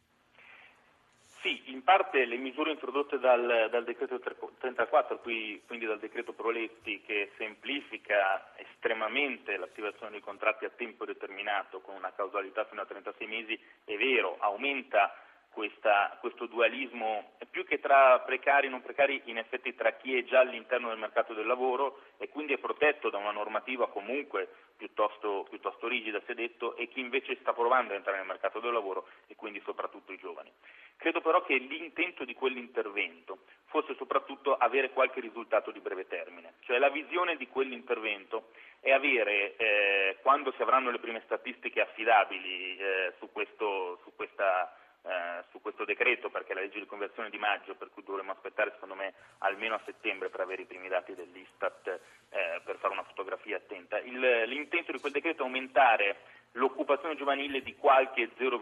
Sì, 1.40 1.62
in 1.72 1.82
parte 1.82 2.26
le 2.26 2.36
misure 2.36 2.72
introdotte 2.72 3.18
dal, 3.18 3.68
dal 3.70 3.84
decreto 3.84 4.20
34, 4.20 5.20
quindi 5.20 5.86
dal 5.86 5.98
decreto 5.98 6.34
Proletti, 6.34 7.00
che 7.00 7.30
semplifica 7.38 8.52
estremamente 8.58 9.56
l'attivazione 9.56 10.10
dei 10.10 10.20
contratti 10.20 10.66
a 10.66 10.70
tempo 10.76 11.06
determinato 11.06 11.80
con 11.80 11.94
una 11.94 12.12
causalità 12.12 12.66
fino 12.66 12.82
a 12.82 12.84
36 12.84 13.26
mesi, 13.26 13.58
è 13.86 13.96
vero, 13.96 14.36
aumenta 14.40 15.14
questa, 15.52 16.16
questo 16.20 16.46
dualismo 16.46 17.32
più 17.50 17.64
che 17.64 17.80
tra 17.80 18.20
precari 18.20 18.68
e 18.68 18.70
non 18.70 18.82
precari, 18.82 19.22
in 19.24 19.38
effetti 19.38 19.74
tra 19.74 19.92
chi 19.92 20.16
è 20.16 20.24
già 20.24 20.40
all'interno 20.40 20.88
del 20.88 20.98
mercato 20.98 21.34
del 21.34 21.46
lavoro 21.46 22.02
e 22.18 22.28
quindi 22.28 22.52
è 22.52 22.58
protetto 22.58 23.10
da 23.10 23.18
una 23.18 23.32
normativa 23.32 23.88
comunque 23.88 24.48
piuttosto, 24.76 25.46
piuttosto 25.48 25.88
rigida, 25.88 26.20
si 26.24 26.30
è 26.30 26.34
detto, 26.34 26.76
e 26.76 26.88
chi 26.88 27.00
invece 27.00 27.36
sta 27.40 27.52
provando 27.52 27.90
ad 27.90 27.96
entrare 27.96 28.18
nel 28.18 28.26
mercato 28.26 28.60
del 28.60 28.72
lavoro 28.72 29.08
e 29.26 29.34
quindi 29.34 29.60
soprattutto 29.64 30.12
i 30.12 30.16
giovani. 30.16 30.50
Credo 30.96 31.20
però 31.20 31.42
che 31.42 31.56
l'intento 31.56 32.24
di 32.24 32.34
quell'intervento 32.34 33.44
fosse 33.66 33.94
soprattutto 33.96 34.56
avere 34.56 34.90
qualche 34.90 35.20
risultato 35.20 35.70
di 35.70 35.80
breve 35.80 36.06
termine, 36.06 36.54
cioè 36.60 36.78
la 36.78 36.88
visione 36.88 37.36
di 37.36 37.48
quell'intervento 37.48 38.50
è 38.80 38.92
avere, 38.92 39.56
eh, 39.56 40.16
quando 40.22 40.52
si 40.52 40.62
avranno 40.62 40.90
le 40.90 40.98
prime 40.98 41.20
statistiche 41.24 41.80
affidabili 41.80 42.76
eh, 42.76 43.12
su, 43.18 43.30
questo, 43.32 43.98
su 44.02 44.14
questa 44.14 44.74
eh, 45.02 45.44
su 45.50 45.60
questo 45.60 45.84
decreto 45.84 46.30
perché 46.30 46.54
la 46.54 46.60
legge 46.60 46.78
di 46.78 46.86
conversione 46.86 47.30
di 47.30 47.38
maggio 47.38 47.74
per 47.74 47.90
cui 47.90 48.02
dovremmo 48.04 48.32
aspettare 48.32 48.72
secondo 48.72 48.94
me 48.94 49.14
almeno 49.38 49.74
a 49.74 49.80
settembre 49.84 50.28
per 50.28 50.40
avere 50.40 50.62
i 50.62 50.66
primi 50.66 50.88
dati 50.88 51.14
dell'Istat 51.14 52.00
eh, 52.30 52.60
per 52.64 52.76
fare 52.76 52.92
una 52.92 53.04
fotografia 53.04 53.56
attenta. 53.56 53.98
Il, 53.98 54.42
l'intento 54.46 54.92
di 54.92 55.00
quel 55.00 55.12
decreto 55.12 55.42
è 55.42 55.46
aumentare 55.46 56.16
l'occupazione 56.52 57.16
giovanile 57.16 57.62
di 57.62 57.76
qualche 57.76 58.30
0, 58.36 58.60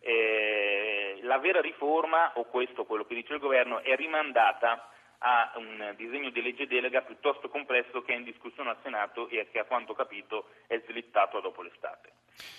eh, 0.00 1.18
la 1.22 1.38
vera 1.38 1.60
riforma, 1.60 2.32
o 2.34 2.44
questo 2.44 2.84
quello 2.84 3.04
che 3.04 3.14
dice 3.14 3.34
il 3.34 3.38
governo, 3.38 3.80
è 3.80 3.94
rimandata 3.96 4.88
a 5.22 5.52
un 5.56 5.94
disegno 5.96 6.30
di 6.30 6.40
legge 6.40 6.66
delega 6.66 7.02
piuttosto 7.02 7.48
complesso 7.48 8.02
che 8.02 8.12
è 8.12 8.16
in 8.16 8.24
discussione 8.24 8.70
al 8.70 8.78
Senato 8.82 9.28
e 9.28 9.48
che 9.50 9.58
a 9.58 9.64
quanto 9.64 9.92
capito 9.94 10.48
è 10.66 10.80
slittato 10.86 11.40
dopo 11.40 11.62
l'estate. 11.62 12.12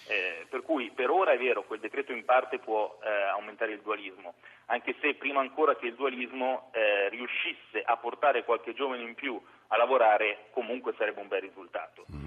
Eh, 0.08 0.46
per 0.50 0.62
cui 0.62 0.92
per 0.92 1.10
ora 1.10 1.32
è 1.32 1.38
vero, 1.38 1.64
quel 1.64 1.80
decreto 1.80 2.12
in 2.12 2.24
parte 2.24 2.60
può 2.60 3.00
eh, 3.04 3.10
aumentare 3.10 3.74
il 3.74 3.82
dualismo, 3.82 4.36
anche 4.68 4.96
se 5.02 5.16
prima 5.16 5.40
ancora 5.40 5.76
che 5.76 5.88
il 5.88 5.96
dualismo 5.96 6.70
eh, 6.74 7.10
riuscisse 7.10 7.82
a 7.84 7.98
portare 7.98 8.44
qualche 8.44 8.74
giovane 8.74 9.02
in 9.02 9.16
più 9.16 9.42
a 9.68 9.78
lavorare, 9.78 10.50
comunque 10.52 10.94
sarebbe 10.98 11.22
un 11.22 11.28
bel 11.30 11.42
risultato. 11.42 12.06
Mm. 12.14 12.26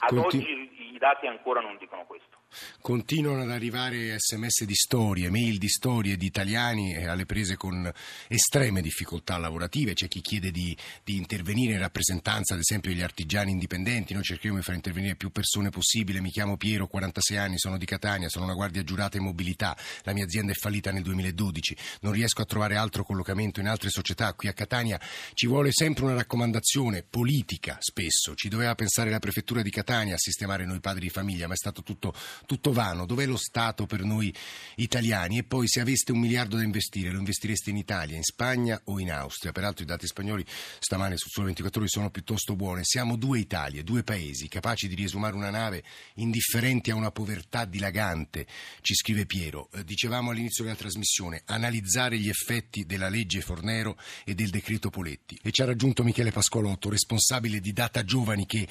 Ad 0.00 0.16
Conti... 0.16 0.36
oggi 0.36 0.94
i 0.94 0.98
dati 0.98 1.26
ancora 1.26 1.60
non 1.60 1.76
dicono 1.76 2.04
questo. 2.06 2.38
Continuano 2.80 3.42
ad 3.42 3.50
arrivare 3.50 4.16
sms 4.16 4.64
di 4.64 4.74
storie, 4.74 5.28
mail 5.28 5.58
di 5.58 5.68
storie 5.68 6.16
di 6.16 6.26
italiani 6.26 7.04
alle 7.04 7.26
prese 7.26 7.56
con 7.56 7.92
estreme 8.28 8.80
difficoltà 8.80 9.36
lavorative. 9.38 9.92
C'è 9.92 10.06
chi 10.06 10.20
chiede 10.20 10.52
di, 10.52 10.76
di, 11.02 11.16
intervenire 11.16 11.72
in 11.72 11.80
rappresentanza, 11.80 12.54
ad 12.54 12.60
esempio, 12.60 12.92
degli 12.92 13.02
artigiani 13.02 13.50
indipendenti. 13.50 14.14
Noi 14.14 14.22
cercheremo 14.22 14.58
di 14.58 14.64
far 14.64 14.76
intervenire 14.76 15.16
più 15.16 15.30
persone 15.30 15.70
possibile. 15.70 16.20
Mi 16.20 16.30
chiamo 16.30 16.56
Piero, 16.56 16.86
46 16.86 17.36
anni, 17.36 17.58
sono 17.58 17.76
di 17.76 17.84
Catania, 17.84 18.28
sono 18.28 18.44
una 18.44 18.54
guardia 18.54 18.84
giurata 18.84 19.16
in 19.16 19.24
mobilità. 19.24 19.76
La 20.02 20.12
mia 20.12 20.24
azienda 20.24 20.52
è 20.52 20.54
fallita 20.54 20.92
nel 20.92 21.02
2012. 21.02 21.76
Non 22.02 22.12
riesco 22.12 22.42
a 22.42 22.44
trovare 22.44 22.76
altro 22.76 23.04
collocamento 23.04 23.58
in 23.58 23.66
altre 23.66 23.90
società. 23.90 24.32
Qui 24.34 24.46
a 24.46 24.52
Catania 24.52 25.00
ci 25.34 25.48
vuole 25.48 25.72
sempre 25.72 26.04
una 26.04 26.14
raccomandazione 26.14 27.02
politica, 27.02 27.78
spesso. 27.80 28.36
Ci 28.36 28.48
doveva 28.48 28.76
pensare 28.76 29.10
la 29.10 29.18
prefettura 29.18 29.62
di 29.62 29.70
Catania 29.70 30.14
a 30.14 30.18
sistemare 30.18 30.64
noi 30.64 30.78
padri 30.78 31.00
di 31.00 31.10
famiglia, 31.10 31.48
ma 31.48 31.54
è 31.54 31.56
stato 31.56 31.82
tutto 31.82 32.14
tutto 32.44 32.72
vano, 32.72 33.06
dov'è 33.06 33.26
lo 33.26 33.36
Stato 33.36 33.86
per 33.86 34.02
noi 34.02 34.34
italiani? 34.76 35.38
E 35.38 35.44
poi 35.44 35.68
se 35.68 35.80
aveste 35.80 36.12
un 36.12 36.18
miliardo 36.18 36.56
da 36.56 36.62
investire, 36.62 37.10
lo 37.10 37.18
investireste 37.18 37.70
in 37.70 37.76
Italia, 37.76 38.16
in 38.16 38.22
Spagna 38.22 38.80
o 38.84 38.98
in 38.98 39.10
Austria? 39.10 39.52
Peraltro 39.52 39.84
i 39.84 39.86
dati 39.86 40.06
spagnoli 40.06 40.44
stamane 40.78 41.16
su 41.16 41.28
Sole 41.28 41.46
24 41.46 41.80
Ore 41.80 41.88
sono 41.88 42.10
piuttosto 42.10 42.56
buoni. 42.56 42.82
Siamo 42.84 43.16
due 43.16 43.38
Italie, 43.38 43.82
due 43.82 44.02
paesi 44.02 44.48
capaci 44.48 44.88
di 44.88 44.94
riesumare 44.94 45.34
una 45.34 45.50
nave 45.50 45.82
indifferenti 46.14 46.90
a 46.90 46.94
una 46.94 47.10
povertà 47.10 47.64
dilagante, 47.64 48.46
ci 48.80 48.94
scrive 48.94 49.26
Piero. 49.26 49.68
Eh, 49.72 49.84
dicevamo 49.84 50.30
all'inizio 50.30 50.64
della 50.64 50.76
trasmissione, 50.76 51.42
analizzare 51.46 52.18
gli 52.18 52.28
effetti 52.28 52.84
della 52.84 53.08
legge 53.08 53.40
Fornero 53.40 53.96
e 54.24 54.34
del 54.34 54.50
decreto 54.50 54.90
Poletti. 54.90 55.38
E 55.42 55.50
ci 55.50 55.62
ha 55.62 55.66
raggiunto 55.66 56.02
Michele 56.04 56.32
Pascolotto, 56.32 56.90
responsabile 56.90 57.60
di 57.60 57.72
Data 57.72 58.04
Giovani 58.04 58.46
che 58.46 58.66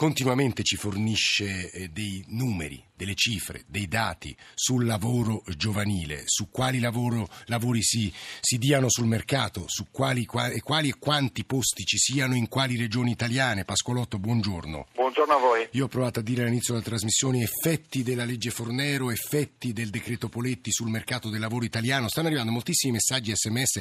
continuamente 0.00 0.62
ci 0.62 0.76
fornisce 0.76 1.70
eh, 1.70 1.88
dei 1.88 2.24
numeri, 2.28 2.82
delle 2.94 3.14
cifre, 3.14 3.64
dei 3.66 3.86
dati 3.86 4.34
sul 4.54 4.86
lavoro 4.86 5.42
giovanile, 5.56 6.22
su 6.24 6.48
quali 6.48 6.80
lavoro, 6.80 7.28
lavori 7.46 7.82
si, 7.82 8.10
si, 8.40 8.56
diano 8.56 8.88
sul 8.88 9.06
mercato, 9.06 9.64
su 9.66 9.88
quali, 9.90 10.24
quali, 10.24 10.60
quali, 10.60 10.88
e 10.88 10.94
quanti 10.98 11.44
posti 11.44 11.84
ci 11.84 11.98
siano 11.98 12.34
in 12.34 12.48
quali 12.48 12.78
regioni 12.78 13.10
italiane. 13.10 13.66
Pascolotto, 13.66 14.18
buongiorno. 14.18 14.86
Buongiorno 14.94 15.34
a 15.34 15.38
voi. 15.38 15.68
Io 15.72 15.84
ho 15.84 15.88
provato 15.88 16.20
a 16.20 16.22
dire 16.22 16.44
all'inizio 16.44 16.72
della 16.72 16.86
trasmissione 16.86 17.42
effetti 17.42 18.02
della 18.02 18.24
legge 18.24 18.48
Fornero, 18.48 19.10
effetti 19.10 19.74
del 19.74 19.90
decreto 19.90 20.30
Poletti 20.30 20.72
sul 20.72 20.88
mercato 20.88 21.28
del 21.28 21.40
lavoro 21.40 21.66
italiano. 21.66 22.08
Stanno 22.08 22.28
arrivando 22.28 22.52
moltissimi 22.52 22.92
messaggi 22.92 23.32
sms 23.34 23.80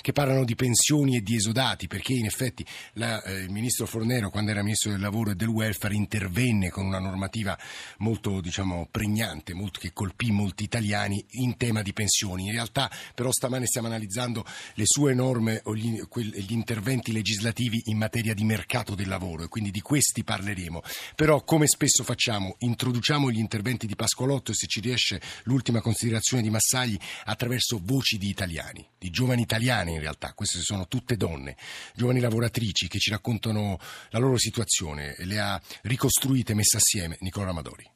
che 0.00 0.12
parlano 0.12 0.44
di 0.44 0.56
pensioni 0.56 1.16
e 1.16 1.22
di 1.22 1.36
esodati, 1.36 1.86
perché 1.86 2.14
in 2.14 2.26
effetti 2.26 2.66
la, 2.94 3.22
eh, 3.22 3.34
il 3.34 3.50
ministro 3.50 3.86
Fornero, 3.86 4.30
quando 4.30 4.50
era 4.50 4.64
ministro 4.64 4.90
del 4.90 5.00
lavoro 5.00 5.30
e 5.30 5.36
del 5.36 5.58
welfare 5.60 5.94
intervenne 5.94 6.70
con 6.70 6.86
una 6.86 6.98
normativa 6.98 7.58
molto 7.98 8.40
diciamo, 8.40 8.88
pregnante, 8.90 9.52
molto, 9.52 9.78
che 9.78 9.92
colpì 9.92 10.30
molti 10.30 10.64
italiani 10.64 11.24
in 11.32 11.56
tema 11.56 11.82
di 11.82 11.92
pensioni. 11.92 12.46
In 12.46 12.52
realtà 12.52 12.90
però 13.14 13.30
stamane 13.30 13.66
stiamo 13.66 13.88
analizzando 13.88 14.44
le 14.74 14.84
sue 14.86 15.14
norme 15.14 15.60
o 15.64 15.76
gli, 15.76 16.00
gli 16.00 16.52
interventi 16.52 17.12
legislativi 17.12 17.82
in 17.86 17.98
materia 17.98 18.34
di 18.34 18.44
mercato 18.44 18.94
del 18.94 19.08
lavoro 19.08 19.44
e 19.44 19.48
quindi 19.48 19.70
di 19.70 19.80
questi 19.80 20.24
parleremo. 20.24 20.82
Però 21.14 21.42
come 21.44 21.66
spesso 21.66 22.02
facciamo, 22.04 22.56
introduciamo 22.58 23.30
gli 23.30 23.38
interventi 23.38 23.86
di 23.86 23.96
Pascolotto 23.96 24.52
e 24.52 24.54
se 24.54 24.66
ci 24.66 24.80
riesce 24.80 25.20
l'ultima 25.44 25.80
considerazione 25.80 26.42
di 26.42 26.50
Massagli 26.50 26.98
attraverso 27.24 27.80
voci 27.82 28.16
di 28.16 28.28
italiani, 28.28 28.86
di 28.98 29.10
giovani 29.10 29.42
italiane 29.42 29.92
in 29.92 30.00
realtà, 30.00 30.32
queste 30.32 30.60
sono 30.60 30.88
tutte 30.88 31.16
donne, 31.16 31.56
giovani 31.94 32.20
lavoratrici 32.20 32.88
che 32.88 32.98
ci 32.98 33.10
raccontano 33.10 33.78
la 34.10 34.18
loro 34.18 34.38
situazione, 34.38 35.14
le 35.18 35.38
ha 35.38 35.49
ricostruite, 35.82 36.54
messe 36.54 36.76
assieme 36.76 37.16
Nicola 37.20 37.50
Amadori. 37.50 37.88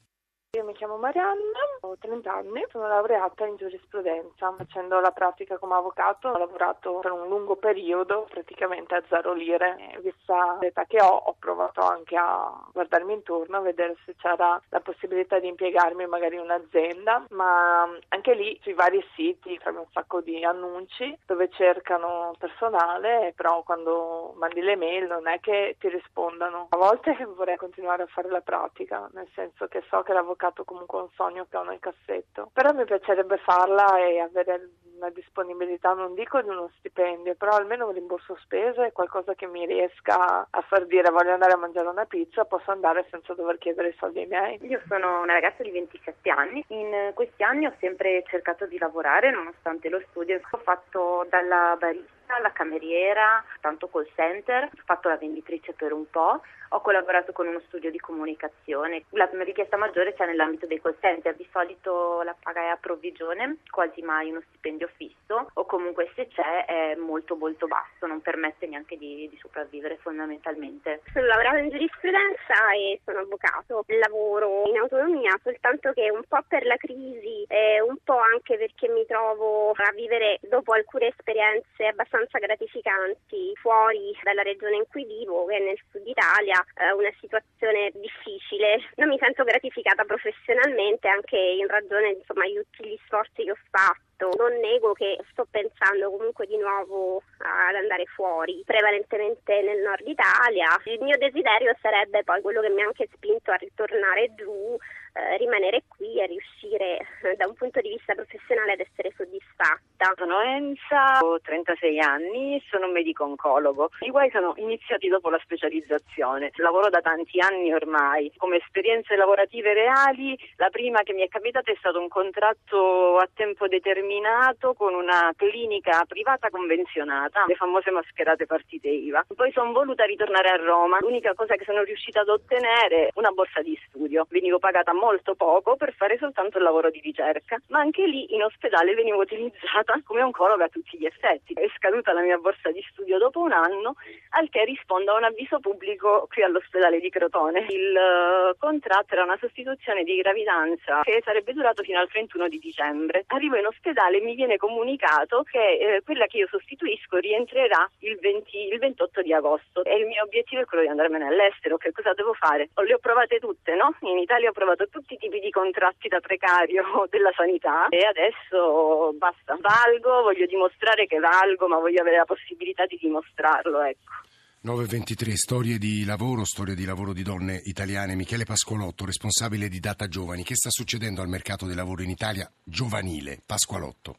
Io 0.57 0.63
mi 0.63 0.73
chiamo 0.73 0.97
Marianna, 0.97 1.54
ho 1.89 1.97
30 1.99 2.31
anni, 2.31 2.65
sono 2.69 2.87
laureata 2.87 3.45
in 3.45 3.55
giurisprudenza. 3.55 4.53
Facendo 4.57 4.99
la 4.99 5.11
pratica 5.11 5.57
come 5.57 5.75
avvocato 5.75 6.29
ho 6.29 6.37
lavorato 6.37 6.99
per 6.99 7.11
un 7.11 7.27
lungo 7.27 7.55
periodo, 7.55 8.25
praticamente 8.29 8.95
a 8.95 9.03
zero 9.07 9.33
lire. 9.33 9.75
E 9.93 9.99
vista 9.99 10.57
l'età 10.59 10.85
che 10.85 11.01
ho, 11.01 11.15
ho 11.15 11.35
provato 11.37 11.81
anche 11.81 12.15
a 12.15 12.51
guardarmi 12.71 13.13
intorno, 13.13 13.57
a 13.57 13.61
vedere 13.61 13.95
se 14.05 14.15
c'era 14.17 14.61
la 14.69 14.79
possibilità 14.79 15.39
di 15.39 15.47
impiegarmi 15.47 16.05
magari 16.07 16.35
in 16.35 16.41
un'azienda, 16.41 17.25
ma 17.29 17.87
anche 18.09 18.33
lì 18.33 18.57
sui 18.61 18.73
vari 18.73 19.03
siti 19.15 19.57
trovi 19.59 19.77
un 19.77 19.87
sacco 19.91 20.21
di 20.21 20.43
annunci 20.43 21.17
dove 21.25 21.49
cercano 21.49 22.33
personale, 22.37 23.33
però 23.35 23.63
quando 23.63 24.33
mandi 24.37 24.61
le 24.61 24.75
mail 24.75 25.07
non 25.07 25.27
è 25.27 25.39
che 25.39 25.75
ti 25.79 25.89
rispondano. 25.89 26.67
A 26.69 26.77
volte 26.77 27.15
vorrei 27.35 27.57
continuare 27.57 28.03
a 28.03 28.07
fare 28.07 28.29
la 28.29 28.41
pratica, 28.41 29.09
nel 29.13 29.27
senso 29.33 29.67
che 29.67 29.83
so 29.89 30.01
che 30.01 30.13
l'avvocato 30.13 30.63
comunque 30.63 30.99
è 30.99 31.01
un 31.03 31.09
sogno 31.15 31.45
che 31.49 31.57
ho 31.57 31.63
nel 31.75 31.79
cassetto, 31.79 32.49
però 32.53 32.71
mi 32.73 32.85
piacerebbe 32.85 33.37
farla 33.37 33.99
e 33.99 34.19
avere 34.19 34.69
una 34.95 35.09
disponibilità, 35.09 35.91
non 35.91 36.13
dico 36.13 36.41
di 36.41 36.47
uno 36.47 36.71
stipendio, 36.77 37.35
però 37.35 37.51
almeno 37.51 37.87
un 37.87 37.93
rimborso 37.93 38.37
spese, 38.41 38.93
qualcosa 38.93 39.33
che 39.33 39.45
mi 39.45 39.65
riesca 39.65 40.47
a 40.49 40.61
far 40.61 40.85
dire 40.85 41.09
voglio 41.11 41.33
andare 41.33 41.51
a 41.51 41.57
mangiare 41.57 41.87
una 41.87 42.05
pizza, 42.05 42.45
posso 42.45 42.71
andare 42.71 43.05
senza 43.11 43.33
dover 43.33 43.57
chiedere 43.57 43.89
i 43.89 43.95
soldi 43.99 44.25
miei. 44.25 44.57
Io 44.65 44.81
sono 44.87 45.21
una 45.21 45.33
ragazza 45.33 45.63
di 45.63 45.71
27 45.71 46.29
anni, 46.29 46.63
in 46.69 47.11
questi 47.13 47.43
anni 47.43 47.65
ho 47.65 47.73
sempre 47.79 48.23
cercato 48.27 48.65
di 48.65 48.77
lavorare 48.77 49.31
nonostante 49.31 49.89
lo 49.89 50.01
studio, 50.09 50.39
ho 50.49 50.57
fatto 50.59 51.25
dalla 51.29 51.75
barista 51.77 52.24
alla 52.33 52.51
cameriera, 52.51 53.43
tanto 53.61 53.87
call 53.87 54.07
center, 54.15 54.63
ho 54.63 54.81
fatto 54.85 55.09
la 55.09 55.17
venditrice 55.17 55.73
per 55.73 55.93
un 55.93 56.09
po', 56.09 56.41
ho 56.69 56.81
collaborato 56.81 57.31
con 57.31 57.47
uno 57.47 57.61
studio 57.67 57.91
di 57.91 57.99
comunicazione. 57.99 59.03
La 59.11 59.29
richiesta 59.31 59.77
maggiore 59.77 60.13
c'è 60.13 60.25
nell'ambito 60.25 60.65
dei 60.65 60.81
call 60.81 60.97
center, 60.99 61.35
di 61.35 61.47
solito 61.51 62.21
la 62.23 62.35
paga 62.41 62.61
è 62.61 62.67
a 62.67 62.77
provvigione, 62.77 63.57
quasi 63.69 64.01
mai 64.01 64.31
uno 64.31 64.41
stipendio 64.49 64.89
fisso 64.95 65.49
o 65.53 65.65
comunque 65.65 66.11
se 66.15 66.27
c'è 66.27 66.65
è 66.65 66.95
molto 66.95 67.35
molto 67.35 67.67
basso, 67.67 68.07
non 68.07 68.21
permette 68.21 68.67
neanche 68.67 68.97
di, 68.97 69.27
di 69.29 69.37
sopravvivere 69.37 69.97
fondamentalmente. 69.97 71.01
Sono 71.13 71.25
laureata 71.27 71.59
in 71.59 71.69
giurisprudenza 71.69 72.71
e 72.73 72.99
sono 73.03 73.19
avvocato, 73.19 73.83
lavoro 73.87 74.63
in 74.67 74.77
autonomia, 74.77 75.37
soltanto 75.43 75.93
che 75.93 76.09
un 76.09 76.23
po' 76.27 76.43
per 76.47 76.65
la 76.65 76.77
crisi 76.77 77.45
e 77.47 77.81
un 77.81 77.97
po' 78.03 78.17
anche 78.17 78.57
perché 78.57 78.87
mi 78.89 79.05
trovo 79.05 79.71
a 79.71 79.91
vivere 79.93 80.39
dopo 80.41 80.73
alcune 80.73 81.07
esperienze 81.07 81.85
abbastanza 81.85 82.14
gratificanti 82.39 83.53
fuori 83.55 84.15
dalla 84.23 84.41
regione 84.41 84.77
in 84.77 84.87
cui 84.89 85.05
vivo, 85.05 85.45
che 85.45 85.57
è 85.57 85.59
nel 85.59 85.79
sud 85.91 86.05
Italia, 86.07 86.63
eh, 86.75 86.93
una 86.93 87.11
situazione 87.19 87.91
difficile. 87.93 88.79
Non 88.95 89.09
mi 89.09 89.17
sento 89.19 89.43
gratificata 89.43 90.03
professionalmente 90.05 91.07
anche 91.07 91.37
in 91.37 91.67
ragione 91.67 92.11
insomma, 92.11 92.45
di 92.45 92.53
tutti 92.53 92.87
gli 92.87 92.99
sforzi 93.05 93.43
che 93.43 93.51
ho 93.51 93.57
fatto 93.69 94.03
non 94.37 94.59
nego 94.59 94.93
che 94.93 95.19
sto 95.31 95.45
pensando 95.49 96.09
comunque 96.09 96.47
di 96.47 96.57
nuovo 96.57 97.21
ad 97.39 97.75
andare 97.75 98.05
fuori, 98.05 98.63
prevalentemente 98.65 99.61
nel 99.61 99.81
nord 99.81 100.07
Italia. 100.07 100.79
Il 100.85 101.01
mio 101.01 101.17
desiderio 101.17 101.75
sarebbe 101.81 102.23
poi 102.23 102.41
quello 102.41 102.61
che 102.61 102.69
mi 102.69 102.81
ha 102.81 102.85
anche 102.85 103.09
spinto 103.11 103.51
a 103.51 103.55
ritornare 103.55 104.33
giù 104.35 104.77
eh, 105.15 105.37
rimanere 105.37 105.83
qui 105.87 106.19
e 106.19 106.25
riuscire 106.27 106.99
eh, 107.23 107.35
da 107.37 107.47
un 107.47 107.53
punto 107.53 107.79
di 107.79 107.87
vista 107.87 108.13
professionale 108.13 108.73
ad 108.73 108.81
essere 108.81 109.13
soddisfatta. 109.15 109.94
Sono 110.13 110.39
Enza, 110.41 111.19
ho 111.21 111.39
36 111.41 111.99
anni, 111.99 112.61
sono 112.69 112.85
un 112.85 112.91
medico-oncologo. 112.91 113.89
I 114.01 114.11
guai 114.11 114.29
sono 114.29 114.53
iniziati 114.57 115.07
dopo 115.07 115.29
la 115.29 115.39
specializzazione. 115.41 116.51
Lavoro 116.57 116.89
da 116.89 117.01
tanti 117.01 117.39
anni 117.39 117.73
ormai. 117.73 118.31
Come 118.37 118.57
esperienze 118.57 119.15
lavorative 119.15 119.73
reali, 119.73 120.37
la 120.57 120.69
prima 120.69 121.01
che 121.01 121.13
mi 121.13 121.23
è 121.23 121.27
capitata 121.27 121.71
è 121.71 121.75
stato 121.79 121.99
un 121.99 122.07
contratto 122.07 123.17
a 123.17 123.27
tempo 123.33 123.67
determinato 123.67 124.73
con 124.73 124.93
una 124.93 125.31
clinica 125.35 126.03
privata 126.07 126.49
convenzionata, 126.49 127.45
le 127.47 127.55
famose 127.55 127.89
mascherate 127.91 128.45
partite 128.45 128.87
IVA. 128.87 129.25
Poi 129.35 129.51
sono 129.51 129.71
voluta 129.71 130.05
ritornare 130.05 130.49
a 130.49 130.55
Roma. 130.55 130.99
L'unica 131.01 131.33
cosa 131.33 131.55
che 131.55 131.65
sono 131.65 131.81
riuscita 131.81 132.21
ad 132.21 132.29
ottenere 132.29 133.07
è 133.07 133.11
una 133.15 133.31
borsa 133.31 133.61
di 133.61 133.77
studio. 133.87 134.27
Venivo 134.29 134.59
pagata 134.59 134.93
molto 134.93 135.35
poco 135.35 135.75
per 135.75 135.93
fare 135.93 136.17
soltanto 136.17 136.57
il 136.57 136.63
lavoro 136.63 136.89
di 136.89 136.99
ricerca, 136.99 137.57
ma 137.69 137.79
anche 137.79 138.05
lì 138.05 138.33
in 138.35 138.43
ospedale 138.43 138.93
venivo 138.93 139.19
utilizzata 139.19 139.94
come 140.03 140.21
oncologa 140.21 140.65
a 140.65 140.69
tutti 140.69 140.97
gli 140.97 141.05
effetti. 141.05 141.53
È 141.53 141.67
scaduta 141.75 142.13
la 142.13 142.21
mia 142.21 142.37
borsa 142.37 142.71
di 142.71 142.83
studio 142.89 143.17
dopo 143.17 143.39
un 143.41 143.51
anno, 143.51 143.95
al 144.31 144.49
che 144.49 144.63
rispondo 144.65 145.11
a 145.11 145.17
un 145.17 145.23
avviso 145.23 145.59
pubblico 145.59 146.27
qui 146.29 146.43
all'ospedale 146.43 146.99
di 146.99 147.09
Crotone. 147.09 147.65
Il 147.69 147.95
uh, 147.95 148.57
contratto 148.57 149.13
era 149.13 149.23
una 149.23 149.37
sostituzione 149.39 150.03
di 150.03 150.15
gravidanza 150.17 151.01
che 151.03 151.21
sarebbe 151.23 151.53
durato 151.53 151.83
fino 151.83 151.99
al 151.99 152.09
31 152.09 152.47
di 152.47 152.59
dicembre. 152.59 153.23
Arrivo 153.27 153.55
in 153.57 153.65
ospedale 153.65 154.17
e 154.17 154.21
mi 154.21 154.35
viene 154.35 154.57
comunicato 154.57 155.43
che 155.43 155.77
eh, 155.77 156.01
quella 156.03 156.25
che 156.25 156.37
io 156.37 156.47
sostituisco 156.47 157.17
rientrerà 157.17 157.89
il, 157.99 158.17
20, 158.19 158.67
il 158.71 158.79
28 158.79 159.21
di 159.21 159.33
agosto 159.33 159.83
e 159.83 159.95
il 159.95 160.05
mio 160.05 160.23
obiettivo 160.23 160.61
è 160.61 160.65
quello 160.65 160.83
di 160.83 160.89
andarmene 160.89 161.27
all'estero. 161.27 161.77
Che 161.77 161.91
cosa 161.91 162.13
devo 162.13 162.33
fare? 162.33 162.69
Le 162.73 162.93
ho 162.93 162.99
provate 162.99 163.39
tutte, 163.39 163.75
no? 163.75 163.95
In 164.01 164.17
Italia 164.17 164.49
ho 164.49 164.53
provato 164.53 164.87
tutti 164.87 165.13
i 165.13 165.17
tipi 165.17 165.39
di 165.39 165.49
contratti 165.49 166.07
da 166.07 166.19
precario 166.19 167.05
della 167.09 167.31
sanità 167.35 167.87
e 167.89 168.05
adesso 168.05 169.13
basta, 169.17 169.57
valgo, 169.75 170.21
voglio 170.21 170.45
dimostrare 170.45 171.05
che 171.05 171.19
valgo, 171.19 171.67
ma 171.67 171.77
voglio 171.77 172.01
avere 172.01 172.17
la 172.17 172.25
possibilità 172.25 172.85
di 172.85 172.97
dimostrarlo, 172.99 173.81
ecco. 173.81 174.23
923, 174.61 175.35
storie 175.35 175.77
di 175.77 176.05
lavoro, 176.05 176.43
storie 176.43 176.73
di 176.73 176.85
lavoro 176.85 177.13
di 177.13 177.21
donne 177.21 177.61
italiane. 177.65 178.15
Michele 178.15 178.45
Pasqualotto, 178.45 179.05
responsabile 179.05 179.69
di 179.69 179.79
Data 179.79 180.07
Giovani. 180.07 180.43
Che 180.43 180.55
sta 180.55 180.71
succedendo 180.71 181.21
al 181.21 181.27
mercato 181.27 181.67
del 181.67 181.75
lavoro 181.75 182.01
in 182.01 182.09
Italia 182.09 182.51
giovanile? 182.63 183.39
Pasqualotto. 183.45 184.17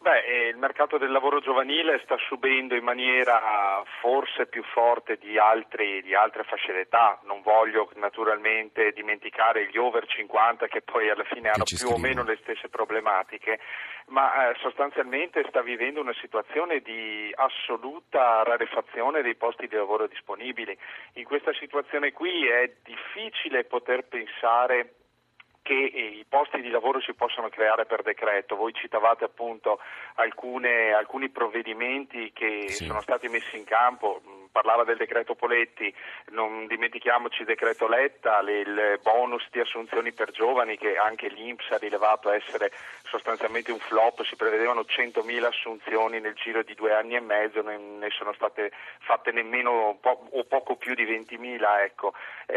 Beh, 0.00 0.24
eh, 0.24 0.48
il 0.48 0.56
mercato 0.56 0.96
del 0.96 1.10
lavoro 1.10 1.40
giovanile 1.40 2.00
sta 2.04 2.16
subendo 2.28 2.76
in 2.76 2.84
maniera 2.84 3.82
forse 4.00 4.46
più 4.46 4.62
forte 4.62 5.18
di, 5.18 5.38
altri, 5.38 6.02
di 6.02 6.14
altre 6.14 6.44
fasce 6.44 6.72
d'età. 6.72 7.18
Non 7.24 7.42
voglio 7.42 7.90
naturalmente 7.96 8.92
dimenticare 8.92 9.68
gli 9.68 9.76
over 9.76 10.06
50 10.06 10.68
che 10.68 10.82
poi 10.82 11.10
alla 11.10 11.24
fine 11.24 11.48
hanno 11.48 11.64
più 11.64 11.76
scrivono. 11.76 11.98
o 11.98 12.00
meno 12.00 12.22
le 12.22 12.38
stesse 12.40 12.68
problematiche, 12.68 13.58
ma 14.06 14.50
eh, 14.50 14.54
sostanzialmente 14.60 15.44
sta 15.48 15.62
vivendo 15.62 16.00
una 16.00 16.14
situazione 16.20 16.78
di 16.78 17.32
assoluta 17.34 18.44
rarefazione 18.44 19.20
dei 19.22 19.34
posti 19.34 19.66
di 19.66 19.74
lavoro 19.74 20.06
disponibili. 20.06 20.78
In 21.14 21.24
questa 21.24 21.52
situazione 21.54 22.12
qui 22.12 22.46
è 22.46 22.72
difficile 22.84 23.64
poter 23.64 24.04
pensare 24.06 24.97
che 25.68 25.74
i 25.74 26.24
posti 26.26 26.62
di 26.62 26.70
lavoro 26.70 26.98
si 27.02 27.12
possono 27.12 27.50
creare 27.50 27.84
per 27.84 28.00
decreto. 28.00 28.56
Voi 28.56 28.72
citavate 28.72 29.24
appunto 29.24 29.78
alcune, 30.14 30.94
alcuni 30.94 31.28
provvedimenti 31.28 32.32
che 32.32 32.68
sì. 32.68 32.86
sono 32.86 33.02
stati 33.02 33.28
messi 33.28 33.58
in 33.58 33.64
campo, 33.64 34.22
parlava 34.50 34.84
del 34.84 34.96
decreto 34.96 35.34
Poletti, 35.34 35.92
non 36.30 36.66
dimentichiamoci 36.66 37.40
il 37.40 37.46
decreto 37.46 37.88
Letta, 37.88 38.40
il 38.40 38.98
bonus 39.02 39.46
di 39.50 39.60
assunzioni 39.60 40.12
per 40.12 40.30
giovani 40.30 40.76
che 40.76 40.96
anche 40.96 41.28
l'Inps 41.28 41.70
ha 41.70 41.78
rilevato 41.78 42.30
essere 42.30 42.72
sostanzialmente 43.04 43.72
un 43.72 43.78
flop, 43.78 44.22
si 44.24 44.36
prevedevano 44.36 44.82
100.000 44.82 45.44
assunzioni 45.44 46.20
nel 46.20 46.34
giro 46.34 46.62
di 46.62 46.74
due 46.74 46.94
anni 46.94 47.16
e 47.16 47.20
mezzo, 47.20 47.62
ne 47.62 48.10
sono 48.10 48.32
state 48.32 48.72
fatte 49.00 49.32
nemmeno 49.32 49.98
po- 50.00 50.28
o 50.30 50.44
poco 50.44 50.76
più 50.76 50.94
di 50.94 51.04
20.000. 51.04 51.82
Ecco. 51.84 52.14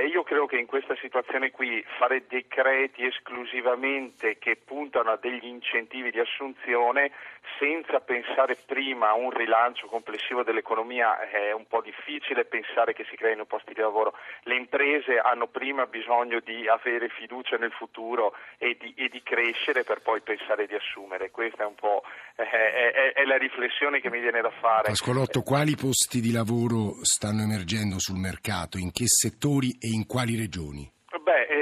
Io 0.10 0.24
credo 0.24 0.46
che 0.46 0.58
in 0.58 0.66
questa 0.66 0.96
situazione 0.96 1.52
qui 1.52 1.84
fare 1.98 2.26
decreti 2.28 3.06
esclusivamente 3.06 4.38
che 4.38 4.56
puntano 4.56 5.12
a 5.12 5.18
degli 5.18 5.46
incentivi 5.46 6.12
di 6.12 6.20
assunzione 6.20 7.12
senza 7.60 8.00
pensare 8.00 8.56
prima 8.66 9.10
a 9.10 9.14
un 9.14 9.32
rilancio 9.32 9.88
complessivo 9.88 10.44
dell'economia 10.44 11.30
è 11.30 11.52
un 11.52 11.68
po' 11.68 11.81
difficile 11.82 12.46
pensare 12.46 12.94
che 12.94 13.06
si 13.10 13.16
creino 13.16 13.46
posti 13.46 13.74
di 13.74 13.82
lavoro. 13.82 14.14
Le 14.44 14.56
imprese 14.56 15.18
hanno 15.18 15.48
prima 15.48 15.86
bisogno 15.86 16.40
di 16.40 16.68
avere 16.68 17.10
fiducia 17.10 17.58
nel 17.58 17.72
futuro 17.72 18.34
e 18.58 18.78
di, 18.80 18.94
e 18.96 19.10
di 19.10 19.22
crescere 19.24 19.84
per 19.84 20.02
poi 20.02 20.22
pensare 20.22 20.68
di 20.68 20.76
assumere. 20.76 21.32
Questa 21.32 21.64
è 21.64 21.66
un 21.66 21.76
po' 21.76 22.04
è, 22.36 22.44
è, 22.44 23.14
è 23.14 23.24
la 23.26 23.38
riflessione 23.38 24.00
che 24.00 24.10
mi 24.10 24.20
viene 24.20 24.42
da 24.42 24.52
fare. 24.52 24.90
Pascolotto, 24.90 25.42
quali 25.42 25.76
posti 25.76 26.22
di 26.22 26.32
lavoro 26.32 27.04
stanno 27.04 27.42
emergendo 27.42 28.00
sul 28.00 28.18
mercato? 28.18 28.78
In 28.78 28.92
che 28.92 29.08
settori 29.08 29.78
e 29.80 29.90
in 29.90 30.06
quali 30.06 30.36
regioni? 30.36 30.90
Beh, 31.24 31.46
i 31.46 31.61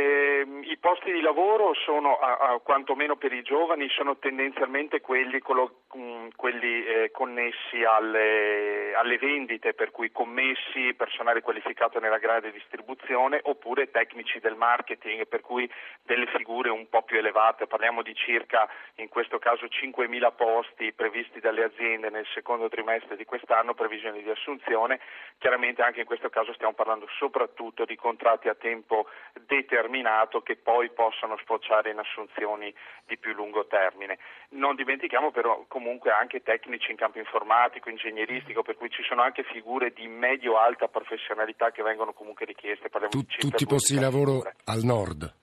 posti 1.10 1.12
di 1.12 1.22
lavoro 1.22 1.74
sono, 1.74 2.18
a, 2.18 2.38
a, 2.38 2.60
quantomeno 2.60 3.16
per 3.16 3.34
i 3.34 3.42
giovani, 3.42 3.90
sono 3.90 4.18
tendenzialmente 4.18 5.02
quelli, 5.02 5.40
quello, 5.40 5.82
mh, 5.94 6.28
quelli 6.36 6.86
eh, 6.86 7.12
connessi 7.12 7.84
alle, 7.84 8.94
alle, 8.96 9.18
vendite, 9.18 9.74
per 9.74 9.92
cui 9.92 10.12
commessi, 10.12 10.94
personale 10.96 11.42
qualificato 11.42 12.00
nella 12.00 12.18
grande 12.18 12.52
distribuzione, 12.52 13.40
oppure 13.44 13.92
tecnici 13.92 14.40
del 14.40 14.56
marketing, 14.56 15.28
per 15.28 15.42
cui 15.42 15.70
delle 16.04 16.28
figure 16.28 16.70
un 16.70 16.88
po' 16.90 17.02
più 17.04 17.18
elevate. 17.18 17.68
Parliamo 17.68 18.02
di 18.02 18.14
circa, 18.14 18.70
in 18.96 19.10
questo 19.10 19.40
caso, 19.40 19.66
5.000 19.66 20.36
posti 20.36 20.94
previsti 20.94 21.40
dalle 21.40 21.64
aziende 21.64 22.10
nel 22.10 22.26
secondo 22.34 22.70
trimestre 22.70 23.16
di 23.16 23.26
quest'anno, 23.26 23.74
previsioni 23.74 24.22
di 24.22 24.30
assunzione. 24.30 25.00
Chiaramente 25.38 25.82
anche 25.82 26.02
in 26.02 26.06
questo 26.06 26.30
caso 26.30 26.54
stiamo 26.54 26.74
parlando 26.74 27.08
soprattutto 27.18 27.86
di 27.86 27.96
contratti 27.96 28.48
a 28.48 28.56
tempo 28.56 29.08
determinato 29.46 30.42
che 30.42 30.56
poi 30.56 30.90
possono 31.00 31.38
sfociare 31.38 31.92
in 31.92 31.98
assunzioni 31.98 32.74
di 33.08 33.18
più 33.18 33.32
lungo 33.32 33.66
termine. 33.68 34.18
Non 34.50 34.76
dimentichiamo 34.76 35.32
però 35.32 35.64
comunque 35.70 36.12
anche 36.12 36.44
tecnici 36.44 36.92
in 36.92 36.98
campo 36.98 37.20
informatico, 37.20 37.90
ingegneristico, 37.90 38.64
per 38.64 38.76
cui 38.76 38.90
ci 38.90 39.02
sono 39.04 39.22
anche 39.22 39.44
figure 39.44 39.94
di 39.94 40.08
medio-alta 40.08 40.90
professionalità 40.90 41.72
che 41.72 41.84
vengono 41.84 42.12
comunque 42.12 42.46
richieste. 42.46 42.90
Tu, 42.90 43.26
tutti 43.26 43.64
i 43.64 43.66
posti 43.66 43.94
di 43.94 44.02
lavoro 44.02 44.44
al 44.66 44.82
nord? 44.84 45.34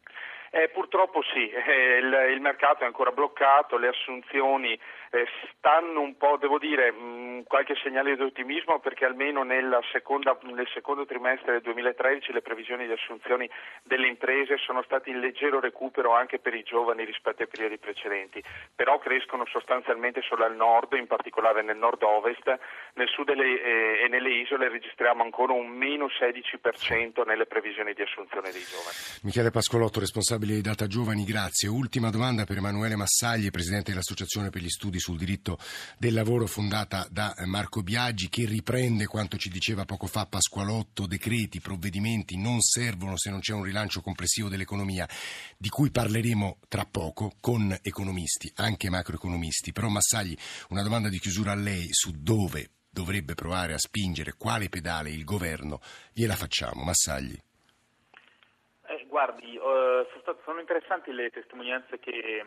Eh, 0.51 0.69
purtroppo 0.69 1.23
sì, 1.23 1.49
eh, 1.49 1.99
il, 1.99 2.33
il, 2.35 2.41
mercato 2.41 2.83
è 2.83 2.87
ancora 2.87 3.11
bloccato, 3.11 3.79
le 3.79 3.89
assunzioni 3.89 4.79
stanno 5.57 6.01
un 6.01 6.17
po', 6.17 6.37
devo 6.39 6.59
dire, 6.59 6.93
mm, 6.93 7.41
qualche 7.43 7.75
segnale 7.83 8.17
di 8.17 8.23
ottimismo 8.23 8.79
perché 8.81 9.05
almeno 9.05 9.45
seconda, 9.93 10.37
nel 10.43 10.69
secondo 10.73 11.07
trimestre 11.07 11.53
del 11.53 11.63
2013 11.63 12.33
le 12.33 12.43
previsioni 12.43 12.87
di 12.87 12.93
assunzioni 12.93 13.49
delle 13.83 14.09
imprese 14.09 14.57
sono 14.59 14.83
state 14.83 15.11
in 15.11 15.21
leggero 15.21 15.61
recupero 15.61 16.15
anche 16.15 16.39
per 16.39 16.55
i 16.55 16.63
giovani 16.63 17.05
rispetto 17.05 17.43
ai 17.43 17.49
periodi 17.49 17.79
precedenti, 17.79 18.43
però 18.75 18.99
crescono 18.99 19.45
sostanzialmente 19.47 20.23
solo 20.23 20.45
al 20.45 20.57
nord, 20.57 20.93
in 20.95 21.07
particolare 21.07 21.63
nel 21.63 21.77
nord-ovest, 21.77 22.59
nel 22.95 23.09
sud 23.09 23.27
delle, 23.27 23.63
eh, 23.63 24.05
e 24.05 24.09
nelle 24.09 24.31
isole 24.31 24.69
registriamo 24.69 25.23
ancora 25.23 25.53
un 25.53 25.69
meno 25.69 26.07
16% 26.07 27.25
nelle 27.27 27.47
previsioni 27.47 27.93
di 27.93 28.03
assunzione 28.03 28.51
dei 28.51 28.63
giovani. 28.63 28.97
Michele 29.23 29.51
Pascolotto, 29.51 30.01
responsabile 30.01 30.55
di 30.55 30.63
Data 30.63 30.87
Giovani, 30.87 31.25
grazie. 31.25 31.69
Ultima 31.69 32.11
domanda 32.11 32.45
per 32.45 32.57
Emanuele 32.59 32.97
Massagli, 32.97 33.51
Presidente 33.51 33.91
dell'Associazione 33.91 34.51
per 34.51 34.63
gli 34.63 34.69
Studi 34.69 34.99
sul 35.07 35.19
diritto 35.19 35.57
del 35.99 36.15
lavoro 36.15 36.47
fondata 36.47 37.07
da 37.09 37.33
Marco 37.45 37.83
Biaggi 37.83 38.29
che 38.29 38.45
riprende 38.45 39.07
quanto 39.07 39.37
ci 39.37 39.49
diceva 39.49 39.85
poco 39.85 40.09
fa 40.09 40.27
Pasqualotto, 40.27 41.07
decreti, 41.07 41.61
provvedimenti 41.61 42.37
non 42.37 42.61
servono 42.61 43.17
se 43.17 43.31
non 43.31 43.39
c'è 43.39 43.53
un 43.53 43.63
rilancio 43.63 44.01
complessivo 44.01 44.49
dell'economia, 44.49 45.07
di 45.57 45.69
cui 45.69 45.93
parleremo 45.93 46.59
tra 46.67 46.85
poco 46.91 47.35
con 47.41 47.77
economisti, 47.83 48.51
anche 48.57 48.91
macroeconomisti. 48.91 49.71
Però 49.71 49.87
Massagli, 49.89 50.37
una 50.71 50.83
domanda 50.83 51.09
di 51.09 51.21
chiusura 51.21 51.53
a 51.53 51.57
lei 51.57 51.87
su 51.91 52.11
dove 52.13 52.71
dovrebbe 52.91 53.35
provare 53.35 53.75
a 53.75 53.79
spingere, 53.79 54.35
quale 54.37 54.69
pedale 54.69 55.11
il 55.11 55.23
governo, 55.23 55.79
gliela 56.13 56.35
facciamo. 56.35 56.83
Massagli. 56.83 57.39
Eh, 58.89 59.07
guardi, 59.07 59.57
uh, 59.57 60.07
sono 60.45 60.59
interessanti 60.59 61.13
le 61.13 61.31
testimonianze 61.31 62.01
che 62.01 62.43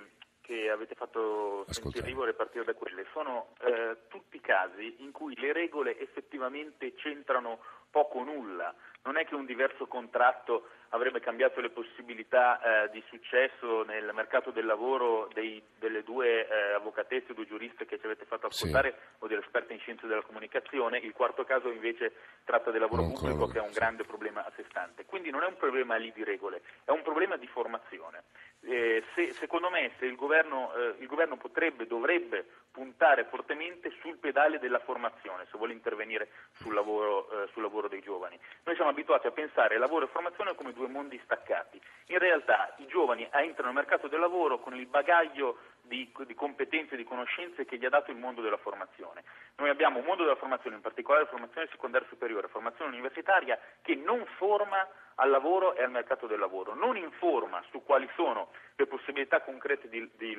che 0.50 0.72
avete 0.72 0.96
fatto 0.96 1.64
sentire 1.70 2.34
partire 2.34 2.66
da 2.66 2.74
quelle, 2.74 3.06
sono 3.14 3.50
eh, 3.62 4.08
tutti 4.08 4.42
casi 4.42 4.96
in 5.04 5.12
cui 5.12 5.36
le 5.38 5.54
regole 5.54 6.00
effettivamente 6.00 6.96
c'entrano 6.96 7.60
poco 7.90 8.20
o 8.20 8.24
nulla. 8.24 8.74
Non 9.04 9.18
è 9.18 9.26
che 9.26 9.36
un 9.36 9.46
diverso 9.46 9.88
contratto 9.88 10.68
avrebbe 10.90 11.20
cambiato 11.20 11.62
le 11.62 11.70
possibilità 11.70 12.60
eh, 12.84 12.90
di 12.90 13.04
successo 13.08 13.84
nel 13.84 14.12
mercato 14.14 14.52
del 14.52 14.66
lavoro 14.66 15.30
dei, 15.34 15.62
delle 15.78 16.04
due 16.04 16.48
eh, 16.48 16.74
avvocatesse, 16.74 17.34
due 17.34 17.46
giuriste 17.46 17.86
che 17.86 18.00
ci 18.00 18.06
avete 18.06 18.26
fatto 18.26 18.48
ascoltare 18.48 18.92
sì. 18.92 19.16
o 19.20 19.28
delle 19.28 19.42
esperte 19.42 19.74
in 19.74 19.80
scienze 19.80 20.08
della 20.08 20.24
comunicazione. 20.24 20.98
Il 20.98 21.14
quarto 21.14 21.44
caso 21.44 21.70
invece 21.70 22.14
tratta 22.44 22.72
del 22.72 22.82
lavoro 22.82 23.04
non 23.04 23.14
pubblico 23.14 23.48
che 23.48 23.60
è 23.60 23.62
un 23.62 23.72
grande 23.72 24.04
problema 24.04 24.46
a 24.46 24.52
sé 24.56 24.66
stante. 24.70 25.06
Quindi 25.06 25.30
non 25.30 25.44
è 25.44 25.48
un 25.48 25.58
problema 25.58 25.96
lì 25.96 26.12
di 26.12 26.24
regole, 26.24 26.62
è 26.84 26.92
un 26.92 27.04
problema 27.04 27.38
di 27.38 27.48
formazione. 27.48 28.24
Eh, 28.62 29.04
se, 29.16 29.32
secondo 29.34 29.70
me 29.70 29.92
se 30.00 30.06
il 30.06 30.16
governo, 30.16 30.74
eh, 30.74 30.96
il 31.00 31.08
governo 31.08 31.38
potrebbe, 31.38 31.88
dovrebbe 31.88 32.46
puntare 32.72 33.26
fortemente 33.26 33.92
sul 34.02 34.18
pedale 34.18 34.60
della 34.60 34.80
formazione 34.80 35.46
se 35.50 35.58
vuole 35.58 35.74
intervenire 35.74 36.30
sul 36.54 36.74
lavoro, 36.74 37.30
eh, 37.32 37.48
sul 37.54 37.62
lavoro 37.62 37.79
dei 37.88 38.02
giovani. 38.02 38.40
Noi 38.64 38.76
siamo 38.76 38.90
abituati 38.90 39.28
a 39.28 39.32
pensare 39.32 39.78
lavoro 39.78 40.06
e 40.06 40.10
formazione 40.10 40.56
come 40.56 40.74
due 40.74 40.88
mondi 40.88 41.20
staccati. 41.24 41.82
In 42.08 42.20
realtà 42.20 42.74
i 42.78 42.88
giovani 42.88 43.28
entrano 43.32 43.72
nel 43.72 43.84
mercato 43.84 44.08
del 44.08 44.20
lavoro 44.20 44.60
con 44.60 44.76
il 44.76 44.88
bagaglio 44.88 45.58
di, 45.82 46.12
di 46.26 46.36
competenze 46.36 46.94
e 46.94 46.98
di 46.98 47.04
conoscenze 47.04 47.66
che 47.66 47.78
gli 47.78 47.86
ha 47.86 47.90
dato 47.90 48.12
il 48.12 48.18
mondo 48.18 48.42
della 48.42 48.58
formazione. 48.58 49.24
Noi 49.58 49.70
abbiamo 49.70 50.00
un 50.00 50.06
mondo 50.06 50.24
della 50.24 50.36
formazione, 50.36 50.76
in 50.76 50.82
particolare 50.82 51.26
formazione 51.26 51.68
secondaria 51.72 52.08
superiore, 52.08 52.48
formazione 52.48 52.92
universitaria, 52.92 53.60
che 53.82 53.96
non 53.96 54.26
forma 54.38 54.88
al 55.16 55.30
lavoro 55.30 55.76
e 55.76 55.84
al 55.84 55.92
mercato 55.92 56.28
del 56.28 56.40
lavoro, 56.40 56.74
non 56.74 56.96
informa 56.96 57.62
su 57.70 57.84
quali 57.84 58.10
sono 58.16 58.52
le 58.76 58.88
possibilità 58.88 59.42
concrete 59.42 59.90
di, 59.90 60.10
di, 60.16 60.38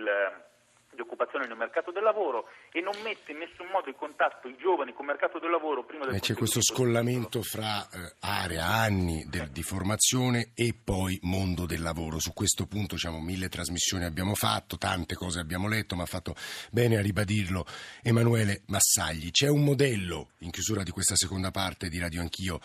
di 0.94 1.00
occupazione 1.00 1.46
nel 1.46 1.56
mercato 1.56 1.92
del 1.92 2.02
lavoro 2.02 2.48
e 2.72 2.80
non 2.80 2.94
mette 3.02 3.32
in 3.32 3.38
nessun 3.38 3.66
modo 3.72 3.88
in 3.88 3.96
contatto 3.96 4.48
i 4.48 4.56
giovani 4.58 4.92
con 4.92 5.04
il 5.04 5.12
mercato 5.12 5.38
del 5.38 5.50
lavoro 5.50 5.84
prima 5.84 6.06
del 6.06 6.20
C'è 6.20 6.34
questo 6.34 6.60
scollamento 6.62 7.42
fra 7.42 7.88
eh, 7.88 8.14
area, 8.20 8.66
anni 8.66 9.24
del, 9.28 9.50
di 9.50 9.62
formazione 9.62 10.50
e 10.54 10.74
poi 10.74 11.18
mondo 11.22 11.66
del 11.66 11.82
lavoro. 11.82 12.18
Su 12.18 12.32
questo 12.32 12.66
punto 12.66 12.94
diciamo, 12.94 13.20
mille 13.20 13.48
trasmissioni 13.48 14.04
abbiamo 14.04 14.34
fatto, 14.34 14.76
tante 14.76 15.14
cose 15.14 15.40
abbiamo 15.40 15.68
letto, 15.68 15.94
ma 15.94 16.02
ha 16.02 16.06
fatto 16.06 16.34
bene 16.70 16.96
a 16.96 17.02
ribadirlo 17.02 17.64
Emanuele 18.02 18.62
Massagli. 18.66 19.30
C'è 19.30 19.48
un 19.48 19.62
modello, 19.62 20.30
in 20.38 20.50
chiusura 20.50 20.82
di 20.82 20.90
questa 20.90 21.16
seconda 21.16 21.50
parte 21.50 21.88
di 21.88 21.98
Radio 21.98 22.20
Anch'io, 22.20 22.60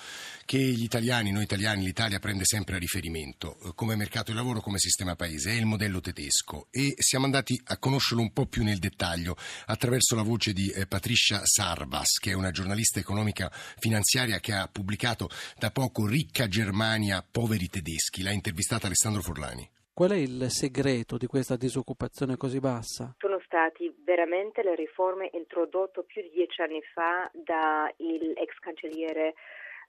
che 0.46 0.58
gli 0.58 0.84
italiani, 0.84 1.32
noi 1.32 1.44
italiani, 1.44 1.86
l'Italia 1.86 2.20
prende 2.20 2.46
sempre 2.46 2.76
a 2.76 2.80
riferimento 2.80 3.58
eh, 3.64 3.72
come 3.76 3.96
mercato 3.96 4.32
del 4.32 4.36
lavoro, 4.36 4.62
come 4.62 4.80
sistema 4.80 5.16
paese, 5.16 5.52
è 5.52 5.56
il 5.56 5.66
modello 5.66 6.02
tedesco 6.02 6.68
e 6.72 6.94
siamo 6.98 7.26
andati 7.26 7.60
a 7.66 7.78
conoscerlo 8.16 8.22
un 8.22 8.32
po' 8.32 8.46
più 8.46 8.64
nel 8.64 8.80
dettaglio 8.80 9.36
attraverso 9.68 10.16
la 10.16 10.24
voce 10.24 10.54
di 10.54 10.72
eh, 10.72 10.88
Patricia 10.88 11.42
Sarvas, 11.44 12.18
che 12.20 12.32
è 12.32 12.34
una 12.34 12.52
giornalista 12.52 13.00
economica 13.00 13.50
finanziaria 13.52 14.40
che 14.40 14.54
ha 14.54 14.70
pubblicato 14.72 15.28
da 15.58 15.72
poco 15.72 16.08
Ricca 16.08 16.48
Germania, 16.48 17.24
poveri 17.30 17.68
tedeschi. 17.68 18.24
L'ha 18.24 18.32
intervistata 18.32 18.88
Alessandro 18.88 19.22
Forlani. 19.22 19.70
Qual 19.94 20.12
è 20.12 20.16
il 20.16 20.48
segreto 20.50 21.18
di 21.18 21.26
questa 21.26 21.56
disoccupazione 21.56 22.36
così 22.36 22.60
bassa? 22.60 23.16
Sono 23.18 23.40
stati 23.46 23.94
veramente 24.04 24.62
le 24.62 24.76
riforme 24.76 25.30
introdotte 25.32 26.04
più 26.04 26.22
di 26.22 26.32
dieci 26.32 26.62
anni 26.62 26.82
fa 26.94 27.32
dal 27.34 27.94
ex 27.98 28.60
cancelliere 28.60 29.36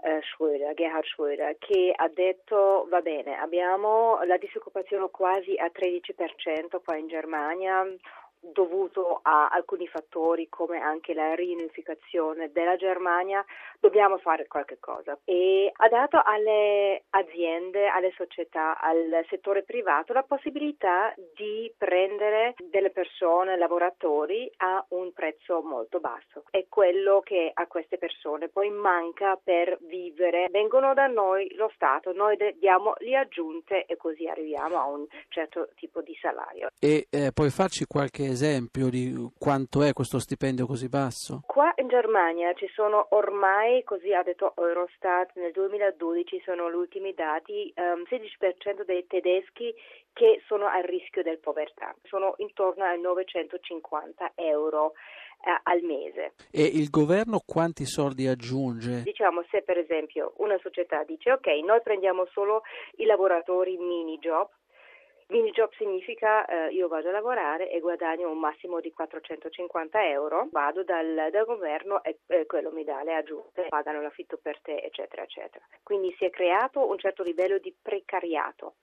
eh, 0.03 0.21
Schröder, 0.23 0.75
Gerhard 0.75 1.05
Schröder, 1.05 1.57
che 1.59 1.93
ha 1.95 2.09
detto 2.09 2.87
va 2.89 3.01
bene, 3.01 3.39
abbiamo 3.39 4.23
la 4.25 4.37
disoccupazione 4.37 5.09
quasi 5.11 5.57
a 5.57 5.71
13% 5.73 6.81
qua 6.85 6.97
in 6.97 7.09
Germania, 7.09 7.85
dovuto 8.53 9.21
a 9.23 9.49
alcuni 9.49 9.87
fattori 9.87 10.49
come 10.49 10.79
anche 10.79 11.15
la 11.15 11.35
riunificazione 11.35 12.51
della 12.53 12.77
Germania, 12.77 13.45
dobbiamo 13.81 14.19
fare 14.19 14.47
qualche 14.47 14.79
cosa 14.79 15.19
e 15.25 15.71
ha 15.73 15.89
dato 15.89 16.21
alle 16.23 17.05
aziende, 17.11 17.89
alle 17.89 18.13
società, 18.17 18.79
al 18.81 19.25
settore 19.29 19.63
privato 19.63 20.13
la 20.13 20.23
possibilità 20.23 21.15
di 21.35 21.73
prendere 21.77 22.55
delle 22.71 22.91
persone, 22.91 23.57
lavoratori 23.57 24.51
a 24.59 24.85
un 24.91 25.13
prezzo 25.13 25.63
molto 25.63 26.01
basso. 26.01 26.45
È 26.51 26.67
quello 26.69 27.21
che 27.21 27.51
a 27.53 27.67
queste 27.67 27.99
persone 27.99 28.49
poi 28.49 28.71
manca 28.71 29.39
per 29.43 29.79
vivere. 29.83 30.49
Vengono 30.51 30.95
da 30.95 31.07
noi 31.07 31.53
lo 31.55 31.71
Stato, 31.75 32.13
noi 32.13 32.37
diamo 32.59 32.95
le 32.99 33.17
aggiunte 33.17 33.85
e 33.85 33.97
così 33.97 34.27
arriviamo 34.27 34.79
a 34.79 34.87
un 34.87 35.07
certo 35.29 35.69
tipo 35.75 36.01
di 36.01 36.17
salario. 36.21 36.69
E 36.79 37.07
eh, 37.11 37.33
puoi 37.33 37.51
farci 37.51 37.85
qualche 37.87 38.25
esempio 38.37 38.91
di 38.91 39.17
quanto 39.39 39.83
è 39.83 39.95
questo 39.95 40.19
stipendio 40.19 40.67
così 40.67 40.89
basso? 40.89 41.41
Qua 41.47 41.73
in 41.77 41.89
Germania 41.89 42.53
ci 42.53 42.69
sono 42.75 43.07
ormai, 43.11 43.83
così 43.83 44.13
ha 44.13 44.23
detto 44.23 44.53
Eurostat, 44.57 45.33
nel 45.37 45.53
2012 45.53 46.43
sono 46.45 46.71
gli 46.71 46.75
ultimi 46.75 47.15
dati, 47.15 47.73
um, 47.77 47.83
ehm, 47.83 48.05
16% 48.09 48.85
dei 48.85 49.07
tedeschi 49.07 49.75
che 50.13 50.43
sono 50.47 50.67
a 50.67 50.81
rischio 50.81 51.23
del 51.23 51.39
povertà, 51.39 51.95
sono 52.05 52.35
intorno 52.39 52.85
ai 52.85 53.01
950 53.01 54.33
euro 54.35 54.93
eh, 55.41 55.61
al 55.63 55.81
mese. 55.83 56.35
E 56.51 56.63
il 56.63 56.91
governo 56.91 57.41
quanti 57.45 57.87
soldi 57.87 58.27
aggiunge? 58.27 59.03
Diciamo 59.03 59.45
se 59.51 59.63
per 59.63 59.79
esempio 59.79 60.35
una 60.39 60.59
società 60.63 61.05
dice 61.05 61.33
ok, 61.33 61.47
noi 61.65 61.81
prendiamo 61.83 62.27
solo 62.33 62.63
i 62.97 63.05
lavoratori 63.05 63.77
mini 63.79 64.19
job, 64.19 64.49
Mini 65.29 65.51
job 65.51 65.73
significa 65.75 66.45
eh, 66.47 66.73
io 66.73 66.87
vado 66.87 67.09
a 67.09 67.13
lavorare 67.13 67.69
e 67.69 67.81
guadagno 67.81 68.31
un 68.31 68.39
massimo 68.39 68.79
di 68.79 68.93
450 68.93 70.09
euro, 70.09 70.49
vado 70.53 70.85
dal, 70.85 71.29
dal 71.33 71.45
governo 71.45 72.03
e 72.05 72.21
eh, 72.29 72.47
quello 72.47 72.71
mi 72.71 72.85
dà 72.85 73.03
le 73.03 73.15
aggiunte, 73.15 73.67
pagano 73.69 74.01
l'affitto 74.01 74.39
per 74.41 74.61
te, 74.61 74.77
eccetera, 74.77 75.23
eccetera. 75.23 75.65
Quindi 75.83 76.15
si 76.17 76.25
è 76.25 76.31
creato 76.31 76.89
un 76.89 76.97
certo 76.99 77.25
livello 77.25 77.59
di 77.59 77.75
precariato 77.83 78.77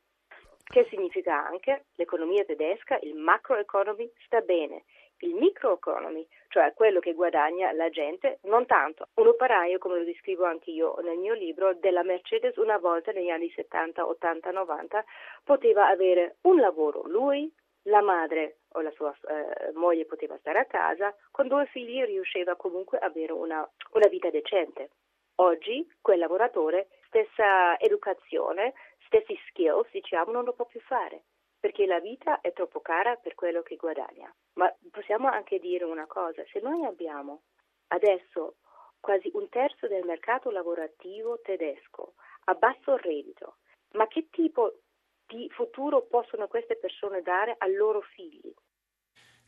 che 0.63 0.85
significa 0.89 1.45
anche 1.45 1.85
l'economia 1.95 2.43
tedesca, 2.43 2.97
il 3.01 3.15
macroeconomy 3.15 4.11
sta 4.25 4.41
bene, 4.41 4.83
il 5.23 5.33
microeconomy, 5.35 6.27
cioè 6.49 6.73
quello 6.73 6.99
che 6.99 7.13
guadagna 7.13 7.71
la 7.71 7.89
gente, 7.89 8.39
non 8.43 8.65
tanto. 8.65 9.07
Un 9.15 9.27
operaio, 9.27 9.77
come 9.77 9.97
lo 9.99 10.03
descrivo 10.03 10.45
anche 10.45 10.71
io 10.71 10.95
nel 11.01 11.17
mio 11.17 11.33
libro, 11.33 11.73
della 11.73 12.03
Mercedes 12.03 12.57
una 12.57 12.77
volta 12.77 13.11
negli 13.11 13.29
anni 13.29 13.49
70, 13.49 14.05
80, 14.05 14.51
90 14.51 15.03
poteva 15.43 15.87
avere 15.87 16.37
un 16.41 16.59
lavoro, 16.59 17.03
lui, 17.07 17.51
la 17.83 18.01
madre 18.01 18.57
o 18.73 18.81
la 18.81 18.91
sua 18.91 19.13
eh, 19.27 19.71
moglie 19.73 20.05
poteva 20.05 20.37
stare 20.37 20.59
a 20.59 20.65
casa, 20.65 21.13
con 21.31 21.47
due 21.47 21.65
figli 21.67 22.03
riusciva 22.03 22.55
comunque 22.55 22.97
ad 22.97 23.11
avere 23.11 23.33
una, 23.33 23.67
una 23.93 24.07
vita 24.07 24.29
decente. 24.29 24.89
Oggi 25.35 25.87
quel 26.01 26.19
lavoratore, 26.19 26.89
stessa 27.07 27.79
educazione, 27.79 28.73
stessi 29.05 29.37
skills, 29.49 29.89
diciamo, 29.91 30.31
non 30.31 30.43
lo 30.43 30.53
può 30.53 30.65
più 30.65 30.79
fare 30.81 31.23
perché 31.63 31.85
la 31.85 32.01
vita 32.01 32.41
è 32.41 32.51
troppo 32.51 32.81
cara 32.81 33.15
per 33.15 33.35
quello 33.35 33.61
che 33.61 33.77
guadagna. 33.77 34.29
Ma 34.55 34.69
possiamo 34.91 35.29
anche 35.29 35.59
dire 35.59 35.85
una 35.85 36.07
cosa, 36.07 36.43
se 36.51 36.59
noi 36.59 36.83
abbiamo 36.83 37.43
adesso 37.87 38.55
quasi 38.99 39.31
un 39.33 39.47
terzo 39.47 39.87
del 39.87 40.03
mercato 40.03 40.51
lavorativo 40.51 41.39
tedesco 41.39 42.15
a 42.47 42.53
basso 42.55 42.97
reddito, 42.97 43.59
ma 43.93 44.07
che 44.07 44.27
tipo 44.29 44.79
di 45.25 45.49
futuro 45.51 46.01
possono 46.01 46.49
queste 46.49 46.75
persone 46.75 47.21
dare 47.21 47.55
ai 47.59 47.73
loro 47.75 48.01
figli? 48.01 48.53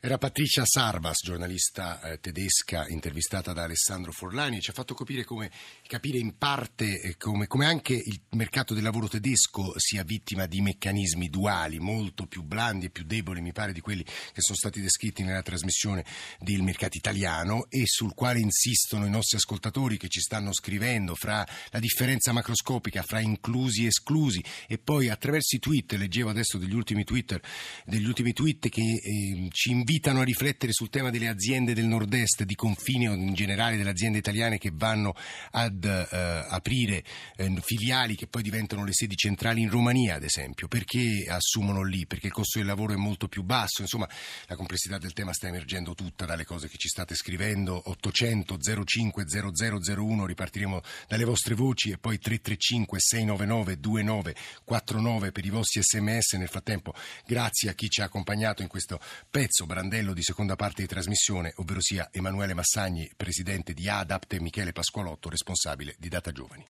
Era 0.06 0.18
Patricia 0.18 0.62
Sarvas, 0.64 1.16
giornalista 1.20 2.00
eh, 2.00 2.20
tedesca 2.20 2.86
intervistata 2.86 3.52
da 3.52 3.64
Alessandro 3.64 4.12
Forlani, 4.12 4.58
e 4.58 4.60
ci 4.60 4.70
ha 4.70 4.72
fatto 4.72 4.94
capire, 4.94 5.24
come, 5.24 5.50
capire 5.84 6.18
in 6.18 6.38
parte 6.38 7.00
eh, 7.00 7.16
come, 7.16 7.48
come, 7.48 7.66
anche 7.66 7.94
il 7.94 8.20
mercato 8.36 8.72
del 8.72 8.84
lavoro 8.84 9.08
tedesco 9.08 9.72
sia 9.74 10.04
vittima 10.04 10.46
di 10.46 10.60
meccanismi 10.60 11.28
duali, 11.28 11.80
molto 11.80 12.26
più 12.26 12.44
blandi 12.44 12.86
e 12.86 12.90
più 12.90 13.02
deboli, 13.02 13.40
mi 13.40 13.50
pare, 13.50 13.72
di 13.72 13.80
quelli 13.80 14.04
che 14.04 14.42
sono 14.42 14.56
stati 14.56 14.80
descritti 14.80 15.24
nella 15.24 15.42
trasmissione 15.42 16.04
del 16.38 16.62
mercato 16.62 16.96
italiano 16.96 17.66
e 17.68 17.82
sul 17.86 18.14
quale 18.14 18.38
insistono 18.38 19.06
i 19.06 19.10
nostri 19.10 19.38
ascoltatori 19.38 19.96
che 19.96 20.06
ci 20.06 20.20
stanno 20.20 20.52
scrivendo 20.52 21.16
fra 21.16 21.44
la 21.70 21.80
differenza 21.80 22.30
macroscopica 22.30 23.02
fra 23.02 23.18
inclusi 23.18 23.82
e 23.82 23.88
esclusi. 23.88 24.40
E 24.68 24.78
poi 24.78 25.08
attraverso 25.08 25.56
i 25.56 25.58
tweet, 25.58 25.94
leggevo 25.94 26.30
adesso 26.30 26.58
degli 26.58 26.74
ultimi, 26.74 27.02
Twitter, 27.02 27.42
degli 27.84 28.06
ultimi 28.06 28.32
tweet 28.32 28.68
che 28.68 28.82
eh, 28.82 29.48
ci 29.50 29.72
invitano 29.72 29.94
invitano 29.96 30.20
a 30.20 30.24
riflettere 30.24 30.72
sul 30.72 30.90
tema 30.90 31.08
delle 31.08 31.26
aziende 31.26 31.72
del 31.72 31.86
nord-est, 31.86 32.42
di 32.42 32.54
confine 32.54 33.08
o 33.08 33.14
in 33.14 33.32
generale 33.32 33.78
delle 33.78 33.88
aziende 33.88 34.18
italiane 34.18 34.58
che 34.58 34.70
vanno 34.74 35.14
ad 35.52 35.84
eh, 35.84 36.46
aprire 36.50 37.02
eh, 37.36 37.50
filiali 37.62 38.14
che 38.14 38.26
poi 38.26 38.42
diventano 38.42 38.84
le 38.84 38.92
sedi 38.92 39.16
centrali 39.16 39.62
in 39.62 39.70
Romania, 39.70 40.16
ad 40.16 40.22
esempio. 40.22 40.68
Perché 40.68 41.24
assumono 41.26 41.82
lì? 41.82 42.06
Perché 42.06 42.26
il 42.26 42.34
costo 42.34 42.58
del 42.58 42.68
lavoro 42.68 42.92
è 42.92 42.96
molto 42.96 43.26
più 43.26 43.42
basso. 43.42 43.80
Insomma, 43.80 44.06
la 44.48 44.56
complessità 44.56 44.98
del 44.98 45.14
tema 45.14 45.32
sta 45.32 45.48
emergendo 45.48 45.94
tutta 45.94 46.26
dalle 46.26 46.44
cose 46.44 46.68
che 46.68 46.76
ci 46.76 46.88
state 46.88 47.14
scrivendo. 47.14 47.80
800 47.86 48.58
05 48.84 49.24
0001, 49.24 50.26
ripartiremo 50.26 50.82
dalle 51.08 51.24
vostre 51.24 51.54
voci 51.54 51.90
e 51.90 51.96
poi 51.96 52.18
335 52.18 53.00
699 53.00 53.80
2949 53.80 55.32
per 55.32 55.44
i 55.46 55.50
vostri 55.50 55.80
sms. 55.82 56.34
Nel 56.34 56.48
frattempo, 56.48 56.92
grazie 57.24 57.70
a 57.70 57.72
chi 57.72 57.88
ci 57.88 58.02
ha 58.02 58.04
accompagnato 58.04 58.60
in 58.60 58.68
questo 58.68 59.00
pezzo. 59.30 59.64
Brandello 59.76 60.14
di 60.14 60.22
seconda 60.22 60.56
parte 60.56 60.80
di 60.80 60.88
trasmissione, 60.88 61.52
ovvero 61.56 61.82
sia 61.82 62.08
Emanuele 62.10 62.54
Massagni, 62.54 63.10
presidente 63.14 63.74
di 63.74 63.90
ADAPT 63.90 64.32
e 64.32 64.40
Michele 64.40 64.72
Pasqualotto, 64.72 65.28
responsabile 65.28 65.94
di 65.98 66.08
Data 66.08 66.32
Giovani. 66.32 66.64